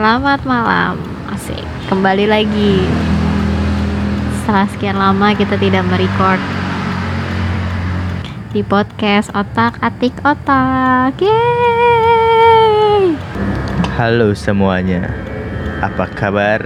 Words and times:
Selamat 0.00 0.40
malam. 0.48 0.96
Asik. 1.28 1.60
Kembali 1.92 2.24
lagi. 2.24 2.88
Setelah 4.40 4.64
sekian 4.72 4.96
lama 4.96 5.36
kita 5.36 5.60
tidak 5.60 5.84
merecord 5.92 6.40
di 8.56 8.64
podcast 8.64 9.28
Otak 9.36 9.76
Atik 9.84 10.16
Otak. 10.24 11.20
Yeay. 11.20 13.12
Halo 14.00 14.32
semuanya, 14.32 15.12
apa 15.84 16.08
kabar? 16.16 16.64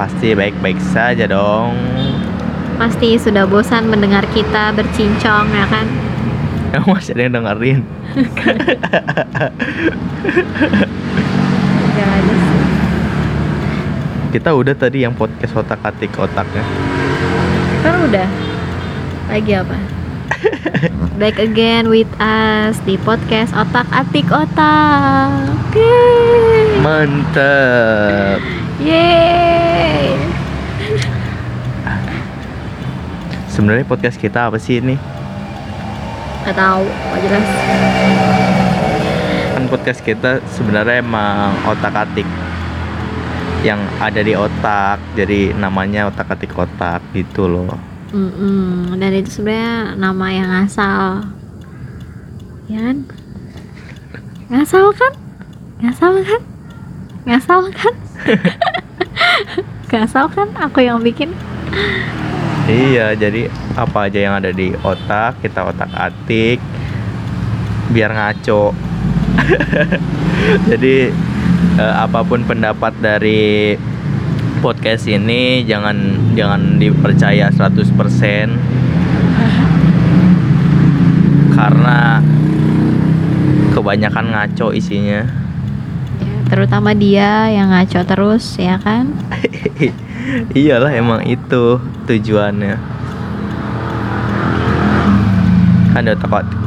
Pasti 0.00 0.32
baik-baik 0.32 0.80
saja 0.80 1.28
dong. 1.28 1.76
Pasti 2.80 3.20
sudah 3.20 3.44
bosan 3.44 3.92
mendengar 3.92 4.24
kita 4.32 4.72
bercincong 4.72 5.52
ya 5.52 5.68
kan? 5.68 5.84
Emang 6.72 6.96
masih 6.96 7.12
ada 7.12 7.28
yang 7.28 7.36
dengerin? 7.36 7.84
Udah 11.92 12.08
aja 12.08 12.34
sih. 12.34 12.60
Kita 14.32 14.50
udah 14.56 14.72
tadi 14.72 15.04
yang 15.04 15.12
podcast 15.12 15.52
otak 15.60 15.84
atik 15.84 16.16
otaknya. 16.16 16.64
Kan 17.84 17.94
udah. 18.08 18.28
Lagi 19.28 19.52
apa? 19.52 19.76
Back 21.20 21.38
again 21.38 21.86
with 21.92 22.08
us 22.18 22.80
di 22.82 22.98
podcast 22.98 23.54
Otak 23.54 23.86
Atik 23.94 24.26
Otak. 24.32 25.30
Yeay. 25.76 26.82
Mantep. 26.82 28.40
Yeay. 28.82 30.18
Sebenarnya 33.52 33.84
podcast 33.84 34.16
kita 34.18 34.48
apa 34.48 34.58
sih 34.58 34.80
ini? 34.80 34.96
Gak 36.42 36.56
tahu, 36.58 36.82
gak 36.88 37.20
jelas. 37.22 38.41
Podcast 39.72 40.04
kita 40.04 40.44
sebenarnya 40.52 41.00
emang 41.00 41.56
otak 41.64 41.96
atik 41.96 42.28
yang 43.64 43.80
ada 44.04 44.20
di 44.20 44.36
otak. 44.36 45.00
Jadi 45.16 45.56
namanya 45.56 46.12
otak 46.12 46.36
atik 46.36 46.52
otak 46.52 47.00
gitu 47.16 47.48
loh. 47.48 47.72
Mm-mm. 48.12 48.92
Dan 49.00 49.16
itu 49.16 49.40
sebenarnya 49.40 49.96
nama 49.96 50.26
yang 50.28 50.50
asal, 50.68 51.24
ya 52.68 52.84
kan? 52.84 52.98
Ngasal 54.52 54.92
kan? 54.92 55.12
Ngasal 55.80 56.12
kan? 56.20 56.42
Ngasal 57.24 57.60
kan? 57.72 57.94
Ngasal 59.88 60.24
kan? 60.28 60.48
Aku 60.68 60.84
yang 60.84 61.00
bikin. 61.00 61.32
Iya, 62.68 63.16
jadi 63.16 63.48
apa 63.72 64.12
aja 64.12 64.20
yang 64.20 64.36
ada 64.36 64.52
di 64.52 64.76
otak 64.84 65.40
kita 65.40 65.64
otak 65.64 65.88
atik 65.96 66.60
biar 67.88 68.12
ngaco. 68.12 68.91
jadi 70.68 71.10
eh, 71.78 71.94
apa 71.96 72.20
pun 72.24 72.44
pendapat 72.44 72.92
dari 73.00 73.76
podcast 74.62 75.10
ini 75.10 75.66
jangan 75.66 75.96
jangan 76.38 76.78
dipercaya 76.78 77.50
100% 77.50 77.92
karena 81.52 82.18
kebanyakan 83.72 84.26
ngaco 84.34 84.70
isinya. 84.74 85.22
Ya, 86.22 86.36
terutama 86.46 86.94
dia 86.94 87.50
yang 87.50 87.70
ngaco 87.70 88.00
terus, 88.06 88.58
ya 88.58 88.78
kan? 88.78 89.10
Iyalah 90.58 90.92
emang 90.94 91.26
itu 91.26 91.82
tujuannya. 92.06 92.76
Kan 95.92 96.02
ada 96.02 96.14
takut. 96.14 96.61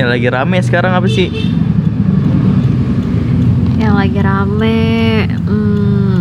Yang 0.00 0.16
lagi 0.16 0.28
rame 0.32 0.58
sekarang 0.64 0.92
apa 0.96 1.08
sih? 1.12 1.28
Yang 3.76 3.94
lagi 4.00 4.20
rame, 4.24 4.80
hmm, 5.28 6.16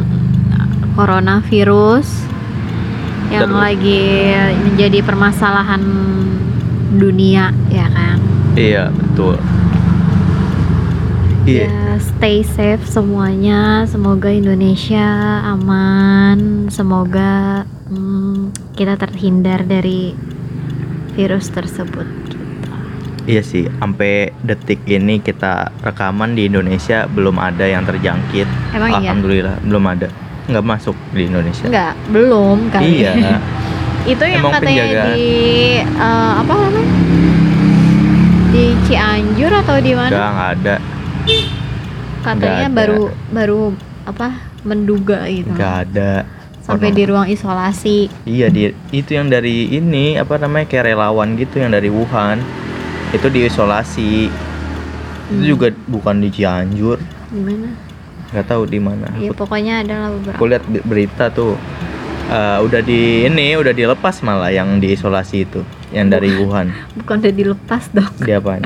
coronavirus, 1.00 2.28
yang 3.32 3.48
Terus? 3.48 3.64
lagi 3.64 4.04
menjadi 4.68 5.00
permasalahan 5.00 5.80
dunia, 6.92 7.56
ya 7.72 7.88
kan? 7.88 8.20
Iya 8.60 8.92
betul. 8.92 9.40
Iya. 11.48 11.72
Ya, 11.72 11.96
stay 12.04 12.44
safe 12.44 12.84
semuanya. 12.84 13.88
Semoga 13.88 14.28
Indonesia 14.28 15.40
aman. 15.56 16.68
Semoga 16.68 17.64
hmm, 17.88 18.76
kita 18.76 19.00
terhindar 19.00 19.64
dari 19.64 20.20
virus 21.16 21.48
tersebut. 21.48 22.29
Iya 23.30 23.46
sih. 23.46 23.70
Sampai 23.78 24.34
detik 24.42 24.82
ini 24.90 25.22
kita 25.22 25.70
rekaman 25.86 26.34
di 26.34 26.50
Indonesia 26.50 27.06
belum 27.06 27.38
ada 27.38 27.62
yang 27.62 27.86
terjangkit. 27.86 28.50
Emang 28.74 28.98
iya? 28.98 29.14
Alhamdulillah 29.14 29.56
belum 29.62 29.84
ada. 29.86 30.10
Nggak 30.50 30.66
masuk 30.66 30.98
di 31.14 31.30
Indonesia. 31.30 31.70
Enggak, 31.70 31.94
belum 32.10 32.58
kali. 32.74 33.06
Iya. 33.06 33.14
Itu 34.18 34.24
yang 34.26 34.42
Emang 34.42 34.54
katanya 34.58 34.82
penjagaan. 34.82 35.14
di 35.14 35.30
eh, 35.86 36.32
apa 36.42 36.54
namanya? 36.58 36.92
Di 38.50 38.66
Cianjur 38.90 39.52
atau 39.62 39.78
di 39.78 39.94
mana? 39.94 40.10
Nggak 40.10 40.30
nggak 40.34 40.50
ada. 40.58 40.76
Katanya 42.26 42.50
nggak 42.50 42.66
ada. 42.66 42.80
baru 42.82 43.02
baru 43.30 43.62
apa? 44.10 44.28
Menduga 44.66 45.30
gitu. 45.30 45.54
Nggak 45.54 45.76
ada. 45.86 46.26
Sampai 46.66 46.90
di 46.98 47.06
ruang 47.06 47.30
isolasi. 47.30 48.10
Iya 48.26 48.50
di 48.50 48.74
itu 48.90 49.12
yang 49.14 49.30
dari 49.30 49.70
ini 49.70 50.18
apa 50.18 50.42
namanya 50.42 50.66
kayak 50.66 50.98
relawan 50.98 51.38
gitu 51.38 51.62
yang 51.62 51.70
dari 51.70 51.94
Wuhan 51.94 52.42
itu 53.12 53.28
diisolasi 53.28 54.30
Hmm. 55.30 55.36
itu 55.36 55.54
juga 55.54 55.68
bukan 55.86 56.18
di 56.18 56.30
Cianjur 56.32 56.98
Gimana? 57.30 57.70
nggak 58.30 58.46
tahu 58.46 58.66
di 58.66 58.78
mana 58.78 59.10
Ya 59.16 59.30
pokoknya 59.32 59.82
adalah 59.82 60.10
beberapa. 60.12 60.34
aku 60.34 60.44
lihat 60.46 60.64
di- 60.66 60.82
berita 60.84 61.30
tuh 61.30 61.54
eh, 62.28 62.58
udah 62.60 62.82
di 62.82 63.00
ini 63.24 63.54
udah 63.54 63.70
dilepas 63.72 64.22
malah 64.22 64.50
yang 64.50 64.78
diisolasi 64.78 65.38
itu 65.44 65.62
yang 65.90 66.08
dari 66.08 66.34
Wuhan 66.36 66.70
Bukan 66.98 67.16
udah 67.20 67.30
dilepas 67.32 67.90
dong. 67.90 68.10
diapain 68.20 68.66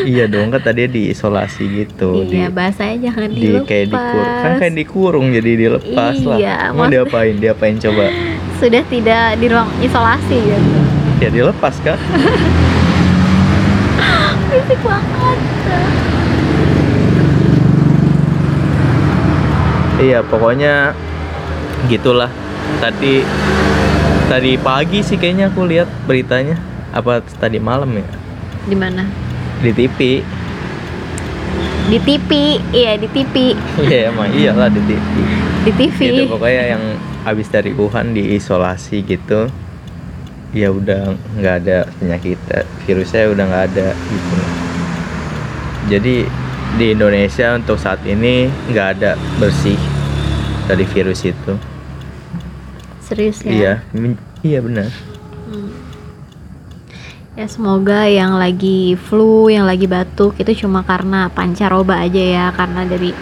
iya 0.00 0.26
dong 0.26 0.50
kan 0.50 0.62
tadi 0.64 0.86
diisolasi 0.86 1.62
gitu 1.76 2.22
iya, 2.24 2.46
di 2.46 2.54
bahasanya 2.54 2.96
jangan 3.04 3.28
di 3.28 3.40
dilepas. 3.44 3.66
kayak 3.66 3.86
dikurung 3.88 4.30
kan 4.36 4.52
kayak 4.56 4.74
dikurung 4.76 5.26
jadi 5.32 5.50
dilepas 5.56 6.14
Iya, 6.16 6.26
lah 6.28 6.38
mau 6.72 6.86
diapain 6.86 7.34
diapain 7.34 7.74
coba 7.76 8.06
Sudah 8.62 8.82
tidak 8.84 9.38
di 9.38 9.46
ruang 9.46 9.66
isolasi 9.80 10.36
gitu. 10.36 10.78
ya 11.18 11.28
dilepas 11.28 11.74
kan 11.80 11.98
Berisik 14.68 14.84
banget. 14.84 15.38
Iya 19.96 20.20
pokoknya 20.20 20.92
gitulah 21.88 22.28
tadi 22.84 23.24
tadi 24.28 24.60
pagi 24.60 25.00
sih 25.00 25.16
kayaknya 25.16 25.48
aku 25.48 25.64
lihat 25.64 25.88
beritanya 26.04 26.60
apa 26.92 27.24
tadi 27.40 27.56
malam 27.56 27.88
ya 27.96 28.04
Di 28.68 28.76
mana? 28.76 29.08
di 29.64 29.72
TV 29.72 30.20
Di 31.88 31.98
TV. 32.04 32.60
Iya, 32.68 33.00
di 33.00 33.08
TV. 33.08 33.56
iya 33.88 34.12
emang 34.12 34.28
iyalah 34.36 34.68
di 34.68 34.84
TV 34.84 35.00
Di 35.64 35.72
TV. 35.72 35.98
gitu 35.98 36.22
pokoknya 36.28 36.76
yang 36.76 36.84
habis 37.24 37.48
dari 37.48 37.72
Wuhan 37.72 38.12
diisolasi 38.12 39.00
gitu 39.02 39.48
ya 40.58 40.74
udah 40.74 41.14
nggak 41.38 41.54
ada 41.62 41.86
penyakit 42.02 42.38
virusnya 42.82 43.30
udah 43.30 43.44
nggak 43.46 43.64
ada 43.70 43.88
gitu 43.94 44.36
jadi 45.86 46.16
di 46.74 46.86
Indonesia 46.90 47.54
untuk 47.54 47.78
saat 47.78 48.02
ini 48.02 48.50
nggak 48.74 48.88
ada 48.98 49.14
bersih 49.38 49.78
dari 50.66 50.82
virus 50.82 51.22
itu 51.22 51.54
Serius 52.98 53.38
ya? 53.46 53.50
iya 53.54 53.72
iya 54.42 54.58
benar 54.58 54.90
Hmm. 55.48 55.72
Ya 57.40 57.48
semoga 57.48 58.04
yang 58.04 58.36
lagi 58.36 59.00
flu, 59.00 59.48
yang 59.48 59.64
lagi 59.64 59.88
batuk 59.88 60.36
itu 60.36 60.68
cuma 60.68 60.84
karena 60.84 61.32
pancaroba 61.32 62.04
aja 62.04 62.20
ya, 62.20 62.46
karena 62.52 62.84
dari 62.84 63.16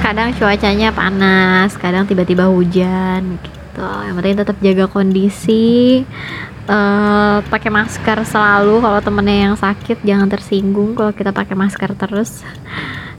kadang 0.00 0.32
cuacanya 0.32 0.88
panas, 0.88 1.76
kadang 1.76 2.08
tiba-tiba 2.08 2.48
hujan 2.48 3.36
gitu. 3.76 3.84
Yang 3.84 4.14
penting 4.16 4.36
tetap 4.40 4.56
jaga 4.64 4.84
kondisi, 4.88 6.00
eh, 6.66 7.36
pakai 7.44 7.70
masker 7.70 8.18
selalu. 8.24 8.80
Kalau 8.80 9.00
temennya 9.04 9.52
yang 9.52 9.56
sakit 9.56 10.00
jangan 10.00 10.28
tersinggung 10.32 10.96
kalau 10.96 11.12
kita 11.12 11.30
pakai 11.36 11.52
masker 11.52 11.92
terus 11.92 12.40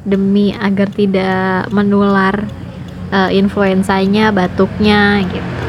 demi 0.02 0.58
agar 0.58 0.90
tidak 0.90 1.70
menular 1.70 2.50
eh, 3.14 3.32
influenzanya, 3.38 4.34
batuknya 4.34 5.22
gitu. 5.30 5.66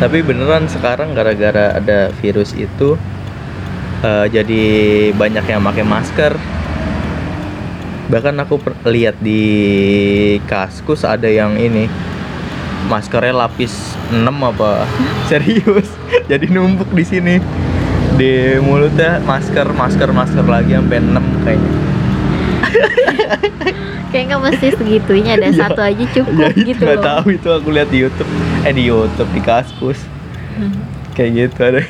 Tapi 0.00 0.18
beneran 0.24 0.66
sekarang 0.66 1.14
gara-gara 1.14 1.78
ada 1.78 2.10
virus 2.18 2.56
itu 2.56 2.96
eh, 4.02 4.26
jadi 4.32 4.62
banyak 5.12 5.44
yang 5.44 5.60
pakai 5.62 5.84
masker. 5.84 6.32
Bahkan 8.02 8.34
aku 8.44 8.60
lihat 8.90 9.16
di 9.22 9.40
Kaskus 10.44 11.06
ada 11.06 11.30
yang 11.30 11.56
ini 11.56 11.86
maskernya 12.86 13.34
lapis 13.36 13.72
6 14.10 14.26
apa? 14.26 14.86
Serius. 15.30 15.88
jadi 16.30 16.46
numpuk 16.48 16.90
di 16.92 17.04
sini. 17.04 17.34
Di 18.12 18.60
mulutnya 18.60 19.18
masker, 19.24 19.72
masker, 19.72 20.12
masker 20.12 20.44
lagi 20.44 20.76
sampai 20.76 20.98
6 21.00 21.44
kayaknya. 21.44 21.72
kayak 24.12 24.24
nggak 24.28 24.42
mesti 24.44 24.66
segitunya 24.76 25.40
ada 25.40 25.48
Iya. 25.48 25.56
satu 25.64 25.80
aja 25.80 26.04
cukup 26.12 26.36
ya 26.36 26.48
itu 26.52 26.76
gitu 26.76 26.82
nggak 26.84 27.00
tahu 27.00 27.26
itu 27.32 27.48
aku 27.48 27.68
lihat 27.72 27.88
di 27.88 27.98
YouTube. 28.04 28.30
Eh 28.62 28.72
di 28.76 28.84
YouTube 28.84 29.30
di 29.32 29.40
Kaskus 29.40 29.96
kayak 31.16 31.30
gitu 31.32 31.58
ada. 31.64 31.80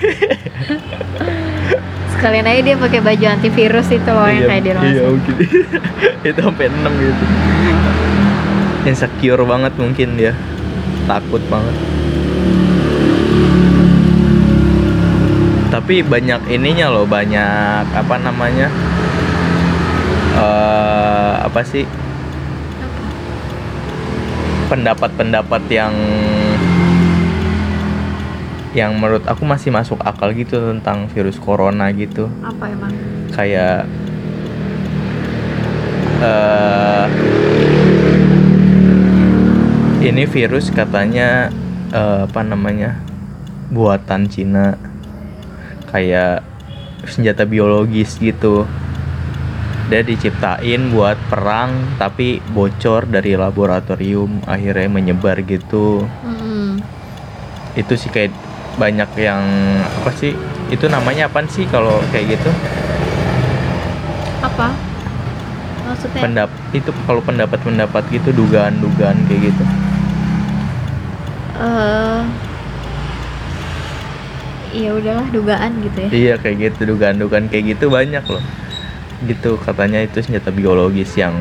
Sekalian 2.15 2.47
aja 2.47 2.61
dia 2.63 2.77
pakai 2.79 3.01
baju 3.03 3.25
antivirus 3.27 3.89
itu 3.91 4.11
loh 4.11 4.31
yang 4.31 4.47
Iya, 4.47 4.47
kayak 4.47 4.63
di 4.63 4.71
rumah 4.71 4.93
iya 4.95 5.03
mungkin. 5.11 5.35
Itu 6.23 6.39
sampai 6.39 6.67
6 6.71 6.93
gitu. 7.03 7.25
Insecure 8.83 9.43
banget 9.43 9.73
mungkin 9.75 10.09
dia 10.15 10.33
takut 11.13 11.43
banget. 11.53 11.77
Tapi 15.69 16.01
banyak 16.01 16.41
ininya 16.49 16.89
loh 16.89 17.05
banyak 17.05 17.85
apa 17.93 18.15
namanya 18.17 18.73
eh 20.41 21.33
apa 21.45 21.61
sih? 21.65 21.85
Pendapat-pendapat 24.73 25.63
yang 25.69 25.93
yang 28.73 28.97
menurut 28.97 29.29
aku 29.29 29.45
masih 29.45 29.69
masuk 29.69 30.01
akal 30.01 30.33
gitu 30.33 30.57
tentang 30.73 31.05
virus 31.13 31.37
corona 31.37 31.93
gitu. 31.93 32.33
Apa 32.41 32.73
emang? 32.73 32.93
Kayak 33.37 33.85
eh 36.25 37.05
ini 40.03 40.27
virus 40.27 40.75
katanya 40.75 41.47
eh, 41.95 42.27
apa 42.27 42.43
namanya 42.43 42.99
buatan 43.71 44.27
Cina. 44.27 44.75
Kayak 45.95 46.43
senjata 47.07 47.47
biologis 47.47 48.19
gitu. 48.19 48.67
Dia 49.93 50.01
diciptain 50.01 50.89
buat 50.91 51.21
perang 51.29 52.01
tapi 52.01 52.41
bocor 52.51 53.05
dari 53.07 53.37
laboratorium 53.37 54.43
akhirnya 54.49 54.89
menyebar 54.89 55.39
gitu. 55.47 56.03
Mm-mm. 56.27 56.81
itu 57.73 57.97
sih 57.97 58.13
kayak 58.13 58.37
banyak 58.77 59.09
yang 59.17 59.41
apa 59.81 60.13
sih 60.13 60.37
itu 60.69 60.93
namanya 60.93 61.29
apa 61.29 61.41
sih 61.49 61.65
kalau 61.69 62.01
kayak 62.13 62.37
gitu? 62.37 62.51
Apa? 64.45 64.77
Maksudnya? 65.89 66.21
Pendap 66.21 66.51
itu 66.77 66.93
kalau 67.09 67.21
pendapat-pendapat 67.25 68.03
gitu 68.13 68.29
dugaan-dugaan 68.33 69.25
kayak 69.29 69.53
gitu 69.53 69.65
ya 74.73 74.91
udahlah 74.97 75.29
dugaan 75.31 75.71
gitu 75.85 75.99
ya. 76.01 76.09
Iya 76.11 76.35
kayak 76.41 76.57
gitu 76.59 76.97
dugaan-dugaan 76.97 77.47
kayak 77.53 77.77
gitu 77.77 77.93
banyak 77.93 78.25
loh. 78.25 78.43
Gitu 79.29 79.61
katanya 79.61 80.03
itu 80.03 80.19
senjata 80.25 80.51
biologis 80.51 81.13
yang 81.15 81.37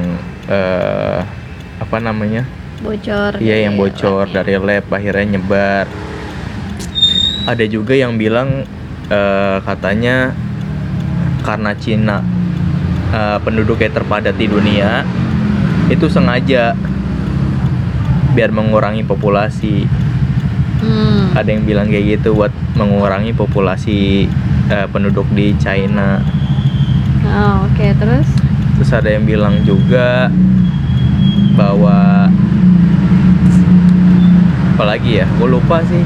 eh 0.51 1.19
apa 1.81 1.97
namanya? 1.97 2.45
Bocor 2.81 3.39
iya 3.39 3.65
yang 3.65 3.79
bocor 3.79 4.27
labnya. 4.29 4.35
dari 4.44 4.53
lab 4.59 4.85
akhirnya 4.91 5.25
nyebar. 5.38 5.85
Ada 7.47 7.65
juga 7.65 7.97
yang 7.97 8.21
bilang 8.21 8.68
eh, 9.09 9.57
katanya 9.65 10.35
karena 11.41 11.71
Cina 11.73 12.21
eh, 13.09 13.38
penduduknya 13.41 13.89
terpadat 13.89 14.38
di 14.38 14.45
dunia 14.45 15.01
itu 15.89 16.06
sengaja 16.07 16.77
biar 18.31 18.53
mengurangi 18.53 19.03
populasi 19.03 19.83
Hmm. 20.81 21.38
ada 21.38 21.45
yang 21.45 21.62
bilang 21.69 21.94
kayak 21.94 22.18
gitu 22.18 22.33
buat 22.33 22.50
mengurangi 22.74 23.38
populasi 23.38 24.25
eh, 24.74 24.88
penduduk 24.89 25.30
di 25.30 25.54
China. 25.62 26.18
Oh, 27.22 27.69
oke 27.69 27.86
terus? 28.01 28.25
Terus 28.81 28.92
ada 28.98 29.13
yang 29.13 29.30
bilang 29.30 29.62
juga 29.62 30.33
bahwa 31.54 32.25
apalagi 34.74 35.22
ya 35.22 35.30
gue 35.30 35.48
lupa 35.54 35.86
sih. 35.86 36.01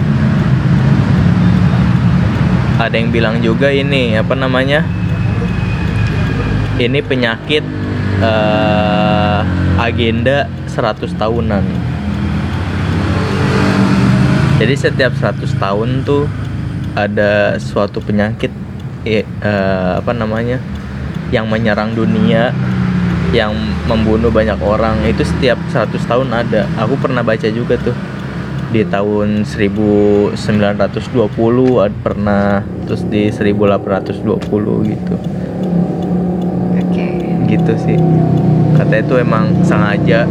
Ada 2.76 3.00
yang 3.00 3.16
bilang 3.16 3.40
juga 3.40 3.72
ini 3.72 4.20
apa 4.20 4.36
namanya? 4.36 4.84
Ini 6.76 7.00
penyakit 7.00 7.64
eh, 8.20 9.40
agenda 9.80 10.52
100 10.68 11.16
tahunan 11.16 11.95
jadi 14.56 14.74
setiap 14.76 15.12
100 15.12 15.60
tahun 15.60 16.08
tuh 16.08 16.32
ada 16.96 17.60
suatu 17.60 18.00
penyakit 18.00 18.52
eh, 19.04 19.28
eh, 19.28 19.92
apa 20.00 20.16
namanya 20.16 20.64
yang 21.28 21.52
menyerang 21.52 21.92
dunia 21.92 22.56
yang 23.36 23.52
membunuh 23.92 24.32
banyak 24.32 24.56
orang. 24.64 25.04
Itu 25.04 25.28
setiap 25.28 25.60
100 25.68 26.00
tahun 26.08 26.32
ada. 26.32 26.72
Aku 26.80 26.96
pernah 26.96 27.20
baca 27.20 27.52
juga 27.52 27.76
tuh. 27.76 27.92
Di 28.72 28.88
tahun 28.88 29.44
1920 29.44 30.40
ada 31.84 31.98
pernah. 32.00 32.64
Terus 32.88 33.04
di 33.12 33.28
1820 33.28 34.24
gitu. 34.88 35.16
Oke. 36.80 37.06
Gitu 37.52 37.74
sih. 37.76 38.00
Katanya 38.80 39.04
itu 39.04 39.16
emang 39.20 39.46
sengaja 39.68 40.24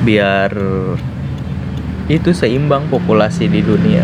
biar 0.00 0.50
itu 2.10 2.30
seimbang 2.34 2.88
populasi 2.90 3.46
di 3.46 3.60
dunia. 3.62 4.02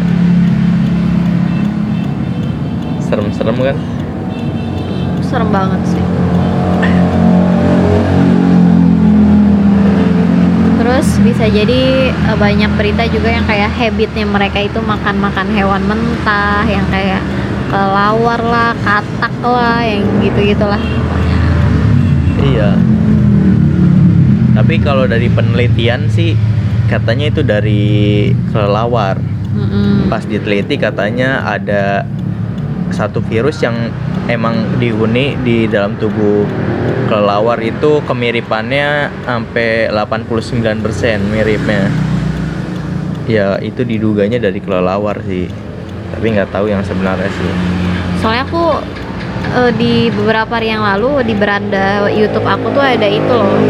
Serem-serem 3.02 3.56
kan? 3.58 3.76
Serem 5.25 5.50
banget 5.50 5.81
sih. 5.90 6.04
Terus 10.78 11.06
bisa 11.25 11.44
jadi 11.50 12.14
eh, 12.14 12.37
banyak 12.38 12.70
berita 12.78 13.04
juga 13.10 13.28
yang 13.34 13.44
kayak 13.44 13.75
habitnya 13.75 14.22
mereka 14.22 14.62
itu 14.62 14.78
makan-makan 14.78 15.50
hewan 15.50 15.82
mentah 15.82 16.62
yang 16.70 16.87
kayak 16.94 17.19
kelawar 17.66 18.38
lah 18.38 18.70
katak 18.87 19.34
lah 19.43 19.82
yang 19.82 20.06
gitu 20.22 20.54
gitulah 20.54 20.78
Iya. 22.37 22.95
Tapi 24.56 24.81
kalau 24.81 25.05
dari 25.05 25.29
penelitian 25.29 26.08
sih 26.08 26.32
katanya 26.88 27.29
itu 27.29 27.44
dari 27.44 27.85
kelelawar. 28.56 29.20
Mm-mm. 29.53 30.08
Pas 30.08 30.25
diteliti 30.25 30.81
katanya 30.81 31.44
ada 31.44 32.08
satu 32.88 33.20
virus 33.29 33.61
yang 33.61 33.93
emang 34.32 34.81
dihuni 34.81 35.37
di 35.44 35.69
dalam 35.69 36.00
tubuh 36.00 36.49
kelelawar 37.06 37.60
itu 37.60 38.01
kemiripannya 38.08 39.13
sampai 39.29 39.93
89% 39.93 41.20
miripnya. 41.29 41.93
Ya 43.29 43.60
itu 43.60 43.84
diduganya 43.84 44.41
dari 44.41 44.63
kelelawar 44.65 45.20
sih. 45.29 45.53
Tapi 46.17 46.27
nggak 46.32 46.48
tahu 46.48 46.72
yang 46.72 46.81
sebenarnya 46.81 47.29
sih. 47.29 47.51
soalnya 48.17 48.48
aku 48.48 48.81
eh, 49.60 49.72
di 49.77 50.08
beberapa 50.08 50.56
hari 50.56 50.72
yang 50.72 50.81
lalu 50.81 51.20
di 51.29 51.34
beranda 51.36 52.08
YouTube 52.08 52.48
aku 52.48 52.72
tuh 52.72 52.81
ada 52.81 53.05
itu 53.05 53.29
loh 53.29 53.60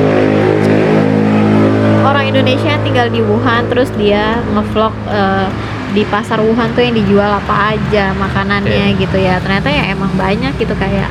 orang 2.06 2.24
Indonesia 2.30 2.68
yang 2.70 2.82
tinggal 2.82 3.08
di 3.10 3.20
Wuhan 3.20 3.66
terus 3.66 3.90
dia 3.98 4.38
ngevlog 4.54 4.94
eh, 5.10 5.48
di 5.92 6.02
pasar 6.06 6.38
Wuhan 6.38 6.70
tuh 6.72 6.82
yang 6.84 6.94
dijual 6.94 7.30
apa 7.30 7.74
aja 7.74 8.12
makanannya 8.14 8.94
Iya. 8.94 9.00
gitu 9.00 9.16
ya. 9.16 9.40
Ternyata 9.40 9.68
ya 9.68 9.82
emang 9.90 10.12
banyak 10.14 10.52
gitu 10.56 10.74
kayak 10.76 11.08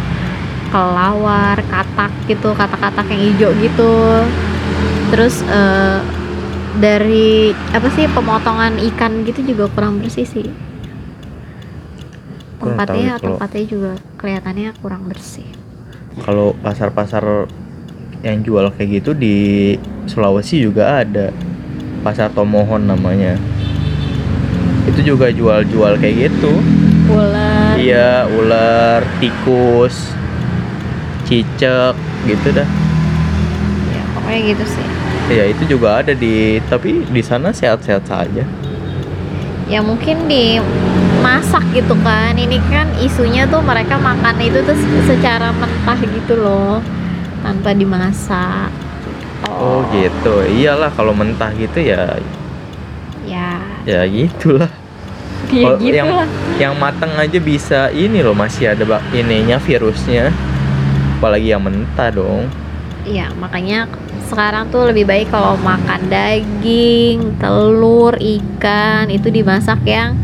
kelawar 0.70 1.58
katak 1.72 2.12
gitu 2.28 2.50
katak-katak 2.54 3.06
yang 3.12 3.22
hijau 3.32 3.52
gitu. 3.60 3.94
Terus 5.12 5.42
eh, 5.44 6.00
dari 6.76 7.56
apa 7.72 7.88
sih 7.92 8.06
pemotongan 8.12 8.78
ikan 8.94 9.24
gitu 9.24 9.42
juga 9.44 9.72
kurang 9.72 10.04
bersih 10.04 10.28
sih. 10.28 10.48
Tempatnya 12.56 13.16
ya 13.16 13.22
tempatnya 13.22 13.64
juga 13.68 13.92
kelihatannya 14.18 14.72
kurang 14.80 15.06
bersih. 15.08 15.46
Kalau 16.24 16.56
pasar-pasar 16.64 17.48
yang 18.26 18.42
jual 18.42 18.74
kayak 18.74 19.00
gitu 19.00 19.14
di 19.14 19.36
Sulawesi 20.10 20.58
juga 20.60 21.06
ada. 21.06 21.30
Pasar 22.02 22.34
Tomohon 22.34 22.90
namanya. 22.90 23.38
Itu 24.86 25.02
juga 25.06 25.30
jual-jual 25.30 25.98
kayak 25.98 26.30
gitu. 26.30 26.54
ular 27.06 27.78
Iya, 27.78 28.26
ular, 28.34 29.06
tikus, 29.22 30.10
cicak 31.24 31.94
gitu 32.26 32.50
dah. 32.50 32.66
ya 33.94 34.02
pokoknya 34.18 34.42
gitu 34.50 34.66
sih 34.66 34.88
Ya 35.26 35.46
itu 35.46 35.66
juga 35.66 36.02
ada 36.02 36.14
di 36.14 36.58
tapi 36.66 37.02
di 37.06 37.22
sana 37.22 37.50
sehat-sehat 37.50 38.06
saja. 38.06 38.42
ya 39.66 39.80
mungkin 39.82 40.26
dimasak 40.26 41.62
gitu 41.74 41.98
kan 42.02 42.38
ini 42.38 42.62
kan 42.70 42.86
isunya 42.98 43.46
tuh 43.46 43.62
mereka 43.62 43.98
makan 43.98 44.38
itu 44.38 44.62
tuh 44.62 44.78
secara 45.06 45.50
mentah 45.54 45.98
gitu 45.98 46.38
loh 46.38 46.78
tanpa 47.46 47.78
dimasak 47.78 48.74
Oh 49.46 49.86
gitu. 49.94 50.42
Iyalah 50.42 50.90
kalau 50.98 51.14
mentah 51.14 51.54
gitu 51.54 51.78
ya 51.78 52.18
ya 53.26 53.62
ya 53.86 54.02
gitulah. 54.10 54.70
ya 55.54 55.70
Kalau 55.70 55.78
gitu 55.78 55.94
yang 55.94 56.10
lah 56.10 56.30
yang 56.58 56.74
matang 56.82 57.14
aja 57.14 57.38
bisa 57.38 57.94
ini 57.94 58.26
loh 58.26 58.34
masih 58.34 58.74
ada 58.74 58.82
bak 58.82 59.06
ininya 59.14 59.62
virusnya 59.62 60.34
apalagi 61.18 61.54
yang 61.54 61.62
mentah 61.62 62.10
dong 62.10 62.50
Iya, 63.06 63.30
makanya 63.38 63.86
sekarang 64.26 64.74
tuh 64.74 64.90
lebih 64.90 65.06
baik 65.06 65.30
kalau 65.30 65.54
makan 65.62 66.10
daging, 66.10 67.38
telur, 67.38 68.18
ikan 68.18 69.14
itu 69.14 69.30
dimasak 69.30 69.86
yang 69.86 70.18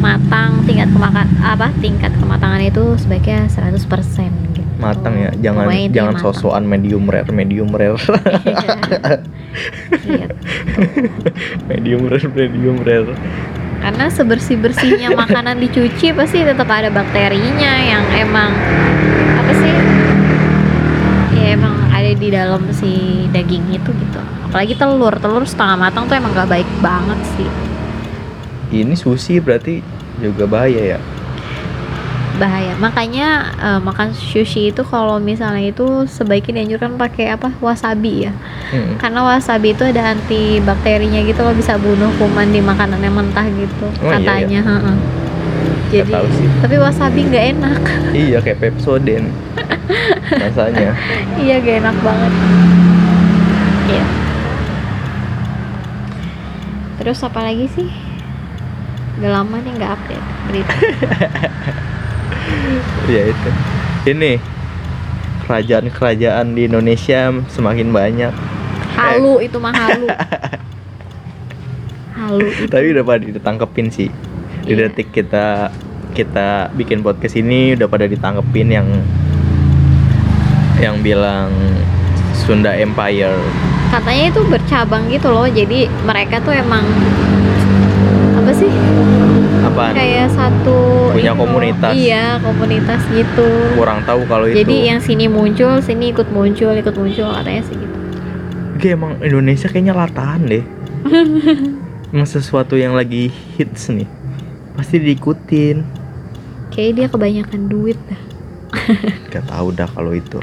matang 0.00 0.64
tingkat 0.64 0.88
kemakan 0.92 1.28
apa 1.44 1.68
tingkat 1.84 2.12
kematangan 2.16 2.64
itu 2.64 2.96
sebaiknya 2.96 3.48
100% 3.52 3.76
gitu. 3.76 4.35
Matang 4.76 5.16
ya 5.16 5.30
jangan 5.40 5.66
Pokoknya 5.66 5.88
jangan 5.88 6.14
sosokan 6.20 6.64
medium 6.64 7.08
rare 7.08 7.28
medium 7.30 7.72
rare 7.72 7.96
Iya. 10.06 10.28
medium 11.66 12.06
rare 12.06 12.28
medium 12.28 12.76
rare 12.80 13.14
Karena 13.76 14.06
sebersih 14.08 14.56
bersihnya 14.56 15.12
makanan 15.22 15.56
dicuci 15.58 16.12
pasti 16.12 16.42
tetap 16.42 16.66
ada 16.66 16.88
bakterinya 16.88 17.72
yang 17.78 18.04
emang 18.12 18.50
apa 19.36 19.52
sih? 19.54 19.72
Ya 21.36 21.54
emang 21.54 21.76
ada 21.88 22.10
di 22.10 22.28
dalam 22.28 22.66
si 22.72 22.92
daging 23.30 23.68
itu 23.70 23.90
gitu. 23.92 24.20
Apalagi 24.44 24.74
telur, 24.74 25.14
telur 25.16 25.44
setengah 25.44 25.76
matang 25.78 26.04
tuh 26.04 26.16
emang 26.16 26.32
gak 26.32 26.48
baik 26.48 26.68
banget 26.80 27.20
sih. 27.36 27.48
ini 28.66 28.98
sushi 28.98 29.38
berarti 29.38 29.78
juga 30.18 30.42
bahaya 30.44 30.96
ya 30.96 31.00
bahaya. 32.36 32.72
Makanya 32.76 33.28
eh, 33.56 33.80
makan 33.80 34.12
sushi 34.12 34.68
itu 34.68 34.82
kalau 34.82 35.16
misalnya 35.16 35.66
itu 35.66 36.04
sebaiknya 36.06 36.60
dianjurkan 36.60 36.94
pakai 36.94 37.30
apa? 37.30 37.52
Wasabi 37.58 38.26
ya. 38.26 38.32
Mm. 38.66 38.98
karena 38.98 39.22
wasabi 39.22 39.70
itu 39.70 39.86
ada 39.86 40.10
antibakterinya 40.10 41.22
gitu 41.22 41.38
loh 41.38 41.54
bisa 41.54 41.78
bunuh 41.78 42.10
kuman 42.16 42.50
di 42.50 42.58
makanan 42.58 42.98
yang 42.98 43.14
mentah 43.14 43.46
gitu 43.46 43.86
Oh, 43.96 44.10
iya, 44.10 44.18
katanya. 44.18 44.60
heeh. 44.60 44.96
Nggak 45.86 46.02
jadi 46.02 46.10
tahu 46.10 46.26
sih. 46.34 46.48
tapi 46.60 46.76
wasabi 46.76 47.20
nggak 47.24 47.44
enak. 47.54 47.82
Iya 48.26 48.38
kayak 48.40 48.58
Pepsodent. 48.58 49.30
Rasanya. 50.28 50.90
Iya 51.38 51.54
gak 51.58 51.76
enak 51.80 51.96
banget. 52.02 52.32
Iya. 53.86 54.04
Terus 56.98 57.18
apa 57.22 57.40
lagi 57.40 57.66
sih? 57.70 57.88
Udah 59.16 59.30
lama 59.32 59.56
nih 59.56 59.72
nggak 59.72 59.92
update 59.92 60.26
berita 60.44 60.74
ya 63.14 63.22
itu. 63.30 63.50
Ini 64.06 64.38
kerajaan-kerajaan 65.46 66.54
di 66.54 66.66
Indonesia 66.66 67.30
semakin 67.46 67.88
banyak. 67.90 68.32
Halu 68.96 69.38
itu 69.44 69.56
mah 69.60 69.74
halu. 69.74 70.06
Halu 72.16 72.46
itu. 72.48 72.64
Tapi 72.66 72.86
udah 72.96 73.04
pada 73.04 73.22
ditangkepin 73.22 73.86
sih. 73.92 74.08
Di 74.66 74.74
Iya. 74.74 74.88
detik 74.90 75.12
kita 75.14 75.70
kita 76.16 76.72
bikin 76.72 77.04
podcast 77.04 77.36
ini 77.36 77.76
udah 77.76 77.86
pada 77.86 78.08
ditangkepin 78.08 78.68
yang 78.72 78.88
yang 80.80 80.96
bilang 81.04 81.52
Sunda 82.32 82.72
Empire. 82.72 83.36
Katanya 83.92 84.24
itu 84.32 84.40
bercabang 84.48 85.06
gitu 85.12 85.28
loh. 85.28 85.46
Jadi 85.46 85.86
mereka 86.02 86.40
tuh 86.40 86.56
emang 86.56 86.82
apa 88.36 88.50
sih 88.50 88.72
apaan? 89.66 89.92
Kayak 89.92 90.28
satu 90.32 90.78
Punya 91.10 91.32
loh. 91.32 91.42
komunitas. 91.42 91.92
iya 91.92 92.38
komunitas 92.38 93.00
gitu. 93.10 93.48
Kurang 93.74 94.00
tahu 94.06 94.22
kalau 94.24 94.46
itu. 94.46 94.62
jadi 94.62 94.76
yang 94.94 95.00
sini 95.00 95.26
muncul 95.26 95.78
sini 95.80 96.14
ikut 96.14 96.28
muncul 96.30 96.72
ikut 96.72 96.94
muncul 96.94 97.28
katanya 97.32 97.62
sih 97.64 97.76
gitu. 97.76 97.96
Kayak 98.76 98.94
emang 99.00 99.12
Indonesia 99.20 99.66
kayaknya 99.66 99.94
latahan 99.94 100.42
deh. 100.44 100.64
Emang 102.14 102.28
sesuatu 102.28 102.78
yang 102.78 102.94
lagi 102.94 103.28
hits 103.58 103.90
nih 103.90 104.06
pasti 104.74 105.00
diikutin. 105.00 105.82
Kayak 106.70 106.92
dia 106.92 107.06
kebanyakan 107.08 107.66
duit 107.66 107.98
dah. 108.06 108.20
Gak 109.32 109.48
tahu 109.48 109.72
dah 109.72 109.88
kalau 109.88 110.12
itu. 110.12 110.38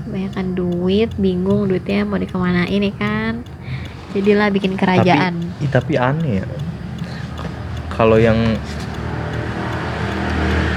Kebanyakan 0.00 0.54
duit 0.54 1.10
bingung 1.18 1.66
duitnya 1.66 2.06
mau 2.06 2.16
dikemanain 2.16 2.70
ya 2.78 2.92
kan? 2.94 3.42
Jadilah 4.14 4.48
bikin 4.48 4.78
kerajaan. 4.78 5.34
Tapi, 5.60 5.66
tapi 5.68 5.92
aneh 5.98 6.40
ya. 6.40 6.46
Kalau 7.96 8.20
yang 8.20 8.36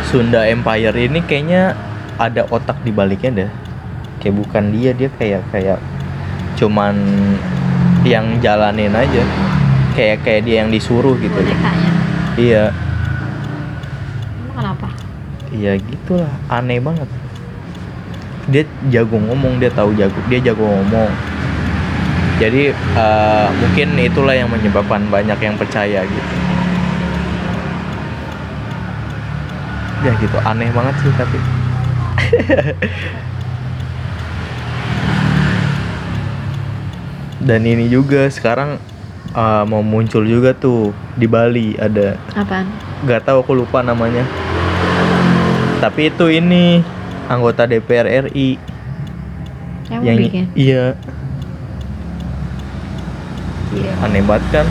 Sunda 0.07 0.47
Empire 0.47 0.95
ini 0.95 1.19
kayaknya 1.21 1.75
ada 2.15 2.47
otak 2.47 2.79
di 2.87 2.95
baliknya 2.95 3.43
deh. 3.43 3.51
Kayak 4.23 4.35
bukan 4.39 4.63
dia, 4.71 4.91
dia 4.95 5.11
kayak 5.19 5.43
kayak 5.51 5.79
cuman 6.55 6.95
yang 8.07 8.39
jalanin 8.39 8.95
aja. 8.95 9.23
Kayak 9.99 10.23
kayak 10.23 10.41
dia 10.47 10.55
yang 10.63 10.71
disuruh 10.71 11.19
gitu. 11.19 11.35
bonekanya 11.35 11.91
Iya, 12.39 12.63
Emang 14.39 14.55
kenapa 14.55 14.87
iya 15.51 15.75
gitulah. 15.75 16.31
Aneh 16.47 16.79
banget. 16.79 17.09
Dia 18.47 18.63
jago 18.87 19.19
ngomong, 19.19 19.59
dia 19.59 19.67
tahu 19.69 19.91
jago, 19.99 20.15
dia 20.31 20.39
jago 20.39 20.63
ngomong. 20.63 21.11
Jadi 22.39 22.71
eh, 22.71 23.47
mungkin 23.59 23.87
itulah 23.99 24.31
yang 24.31 24.47
menyebabkan 24.47 25.03
banyak 25.11 25.35
yang 25.43 25.59
percaya 25.59 26.07
gitu. 26.07 26.33
Ya 29.99 30.15
gitu, 30.15 30.37
aneh 30.47 30.71
banget 30.71 30.95
sih 31.03 31.11
tapi. 31.19 31.39
Dan 37.39 37.63
ini 37.67 37.91
juga 37.91 38.27
sekarang 38.31 38.79
eh, 39.35 39.63
mau 39.67 39.83
muncul 39.83 40.23
juga 40.23 40.55
tuh 40.55 40.95
di 41.19 41.27
Bali 41.27 41.75
ada. 41.75 42.15
Apaan? 42.35 42.67
Nggak 43.03 43.27
tahu 43.27 43.43
aku 43.43 43.53
lupa 43.55 43.83
namanya. 43.83 44.23
Tapi 45.79 46.11
itu 46.11 46.27
ini 46.27 46.83
anggota 47.31 47.63
DPR 47.63 48.27
RI 48.27 48.59
yang, 49.89 50.01
yang 50.05 50.17
bikin? 50.19 50.45
iya. 50.53 50.85
Iya. 53.69 53.93
Aneh 54.01 54.25
banget 54.25 54.45
kan 54.49 54.65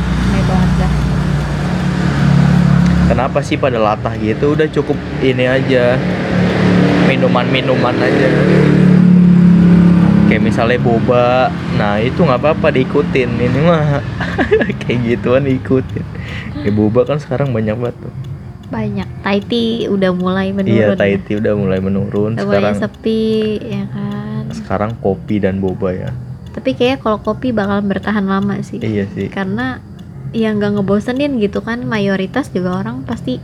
kenapa 3.08 3.40
sih 3.40 3.56
pada 3.56 3.80
latah 3.80 4.14
gitu? 4.20 4.52
Udah 4.52 4.68
cukup 4.68 4.94
ini 5.24 5.48
aja. 5.48 5.96
Minuman-minuman 7.08 7.96
aja. 7.96 8.28
Kayak 10.28 10.42
misalnya 10.44 10.78
boba. 10.78 11.48
Nah 11.80 11.96
itu 12.04 12.20
nggak 12.20 12.40
apa-apa 12.44 12.68
diikutin. 12.68 13.32
Ini 13.40 13.58
mah 13.64 14.04
kayak 14.84 14.98
gituan 15.08 15.48
diikutin. 15.48 16.04
Kayak 16.60 16.74
boba 16.76 17.00
kan 17.08 17.16
sekarang 17.16 17.56
banyak 17.56 17.74
banget 17.80 17.96
tuh. 17.96 18.14
Banyak. 18.68 19.08
Taiti 19.24 19.88
udah 19.88 20.12
mulai 20.12 20.52
menurun 20.52 20.76
iya 20.76 20.92
ya. 20.92 21.00
Tahiti 21.00 21.40
udah 21.40 21.52
mulai 21.56 21.80
menurun. 21.80 22.36
Udah 22.36 22.44
sekarang 22.44 22.74
mulai 22.76 22.84
sepi 22.84 23.24
ya 23.64 23.84
kan? 23.88 24.06
sekarang 24.48 24.96
kopi 25.00 25.40
dan 25.40 25.60
boba 25.60 25.92
ya. 25.92 26.10
Tapi 26.52 26.72
kayaknya 26.76 26.98
kalau 27.00 27.18
kopi 27.20 27.52
bakal 27.52 27.80
bertahan 27.84 28.24
lama 28.24 28.60
sih. 28.60 28.80
Iya 28.80 29.08
sih. 29.12 29.28
Karena 29.32 29.80
yang 30.36 30.60
nggak 30.60 30.76
ngebosenin 30.76 31.40
gitu 31.40 31.64
kan 31.64 31.80
mayoritas 31.88 32.52
juga 32.52 32.84
orang 32.84 33.04
pasti 33.04 33.40